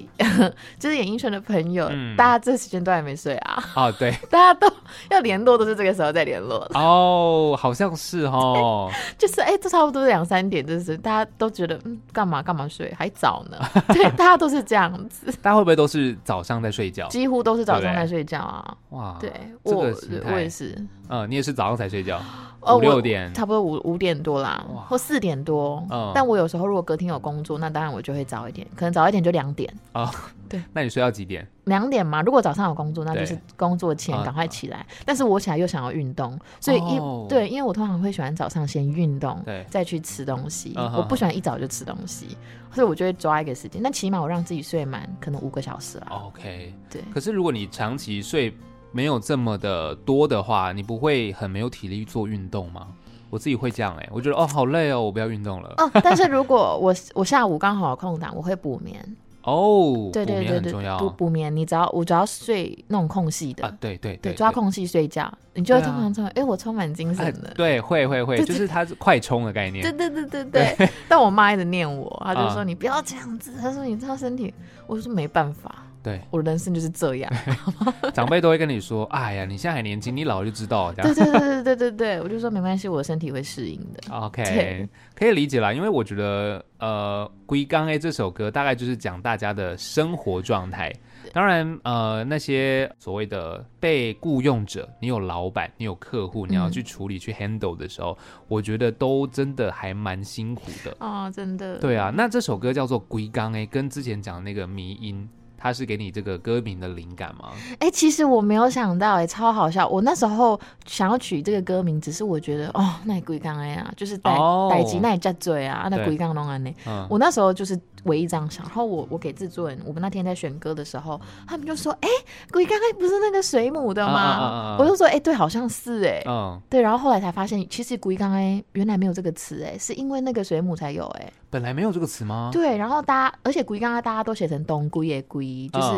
[0.78, 3.62] 就是演艺圈的朋友，嗯大家这时间都还没睡啊。
[3.74, 4.66] 哦，对， 大家都
[5.10, 6.80] 要联络，都是这个时候在联络的。
[6.80, 8.90] 哦，好像是哦。
[9.18, 13.58] 就是哎，这、欸、差不多两三点，就是大家都觉得嗯，干嘛干嘛睡，还早呢。
[13.88, 15.30] 对，大家都是这样子。
[15.42, 17.06] 大家会不会都是早上在睡觉？
[17.08, 18.76] 几乎都是早上在睡觉啊。
[18.90, 19.30] 哇，对，
[19.62, 20.74] 我心态我也是。
[21.08, 22.18] 嗯，你也是早上才睡觉？
[22.60, 25.80] 哦，五六点，差不多五五点多啦，或四点多。
[25.88, 29.65] 嗯，但我有时候如果隔天有工作，那当然我就会早一点，可能早一点就两点。
[29.92, 30.10] 哦，
[30.48, 31.46] 对，那你睡到几点？
[31.64, 32.22] 两点嘛。
[32.22, 34.86] 如果早上有工作，那就是工作前赶快起来。
[35.04, 40.74] 但是我起来又想要运动，所以一对，因为我通常会喜欢早上先运动，对，再去吃东西。
[40.76, 42.36] 我不喜欢一早就吃东西，
[42.72, 43.82] 所以我就会抓一个时间。
[43.82, 46.06] 但起码我让自己睡满，可能五个小时了。
[46.26, 47.02] OK，对。
[47.12, 48.54] 可是如果你长期睡
[48.92, 52.86] 没有这么的多的话，你不会很没有体力做运动吗？
[53.28, 55.74] 我自己会这样哎、欸，我觉得哦好累哦，我不要运动了。
[55.78, 59.04] 哦，但是如果我我下午刚好有空档，我会补眠。
[59.46, 67.52] 哦，对对对对，补补眠，你只要我只要睡那种空隙的，啊、对对对，抓空隙睡觉，你就会通常说，哎、我充满精神的。
[67.54, 69.82] 对，会会会，就是它是快充的概念。
[69.84, 70.74] 对对对对对。
[70.76, 74.52] 对 但我妈一直念我，她就说你不要这样子，她说你这样身体，
[74.88, 75.85] 我说没办法。
[76.06, 77.32] 对，我的人生就是这样。
[78.14, 81.12] 长辈都会跟你说：“哎呀，你现在还年轻，你老了就知道。”这样。
[81.12, 84.14] 对对对对对对对，我就说没关系，我的身体会适应的。
[84.14, 90.92] OK，可以理解啦，因为我觉得呃，《归刚 A》这首歌大概就是讲大家的生活状态。
[91.32, 100.96] 当然，呃，那些所谓的被雇佣者，你有老板，你有客户，你要去处理、嗯、去 handle 的时候，我觉得都真的还蛮辛苦的。
[101.00, 101.78] 哦，真的。
[101.78, 105.28] 对啊，那这首歌叫做《归刚 A》，跟之前讲的那个迷音。
[105.58, 107.50] 他是给你这个歌名的灵感吗？
[107.78, 109.88] 哎、欸，其实我没有想到、欸，哎，超好笑。
[109.88, 114.30] 我那时候想要取这个歌名，只是我觉得，哦，那鬼刚哎呀，就是逮
[114.70, 116.72] 逮鸡那也叫嘴啊，那鬼刚弄安呢。
[117.08, 118.64] 我那时候就是唯一这样想。
[118.64, 124.12] 然后我我给制作人，我们那天在选歌的时候，他们就说，哎、欸，归刚才不是那个水母的吗？
[124.14, 126.80] 啊啊啊啊我就说，哎、欸，对，好像是哎、欸，嗯，对。
[126.80, 131.32] 然后后来才发现，其实鬼刚才原来没有这个词，哎，是因为那个水母才有、欸，哎。
[131.50, 132.50] 本来没有这个词吗？
[132.52, 135.88] 对，然后大家，而且鬼刚刚大家都写成东归也归，就是。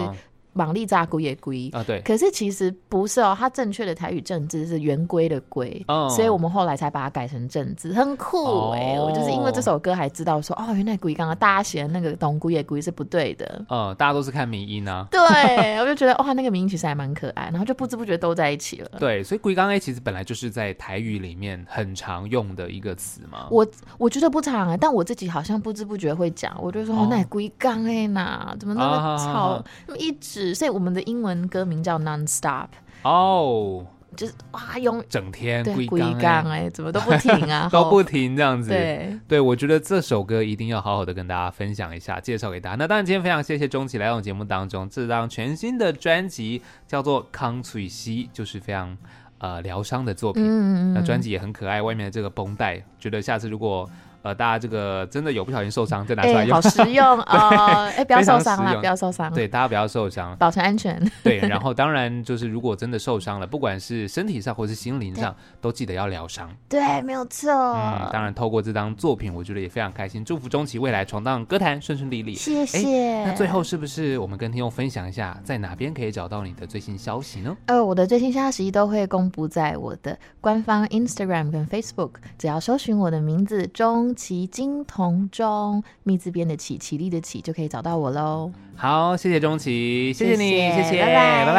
[0.58, 8.96] 茻丽炸龟也龟啊，对，可是其实不是哦，它正确的台语政治是圆规的规，哦，所以我们后来才把它改成正字，很酷哎、欸！
[8.98, 15.20] 哦、我就是因为这首歌还知道说，哦，原来龟刚刚大家写的那个东归也龟是不对的，嗯，大家都是看名音啊，对，
[15.78, 30.47] 我就觉得哇，那个名音其实还蛮可爱，然后就不知不觉都在一起了，对，所以龟刚 A 其实本来就是在台语里面很常用的一个词嘛，我我觉得不常啊，但我自己好像不知不觉会讲，我就说、哦、那龟刚 A 呐，怎么那么吵，那么一直。
[30.54, 32.68] 所以我们的英文歌名叫 Non-Stop
[33.02, 33.86] 哦，
[34.16, 38.70] 就是哇，用整天归刚哎，怎么都不停啊， 都不停这样子。
[38.70, 42.76] 对，对我觉得这首歌一定要好好的跟大家分享一下，介绍给大家。
[42.76, 48.96] 那当然，今天非常谢谢钟琪来到节目当中，这张全新的专辑叫做《康翠西》，就是非常
[49.38, 50.42] 呃疗伤的作品。
[50.44, 53.88] 嗯嗯，那专辑也很可爱，外面的这个绷带，觉得下次如果。
[54.28, 57.86] 呃，大家这个真的有不小心受伤，再拿出来用，好实用 啊！
[57.96, 59.32] 哎，不要受伤了，不要受伤。
[59.32, 61.02] 对，大家不要受伤，保持安全。
[61.22, 66.54] 对， 然后当然就是，如果真的受伤了，不管是身体上或是心灵上，都记得要疗伤。
[66.68, 67.50] 对，没有错。
[67.50, 72.34] 嗯，当然透过这张作品，我觉得也非常开心，祝福钟琪未来闯荡歌坛顺顺利利。
[72.34, 73.24] 谢谢。
[73.24, 77.56] 那最后是不是我们跟听众分享一下，在哪边可以找到你的最新消息呢？
[77.64, 88.50] 呃，我的最新消息都会公布在我的官方 Instagram 跟 Facebook，只要搜寻我的名字钟奇金同中蜜字边的起起立的起就可以找到我喽。
[88.74, 91.46] 好谢谢钟琪谢谢你谢谢拜拜。
[91.46, 91.54] 拜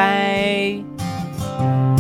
[1.55, 1.99] 拜。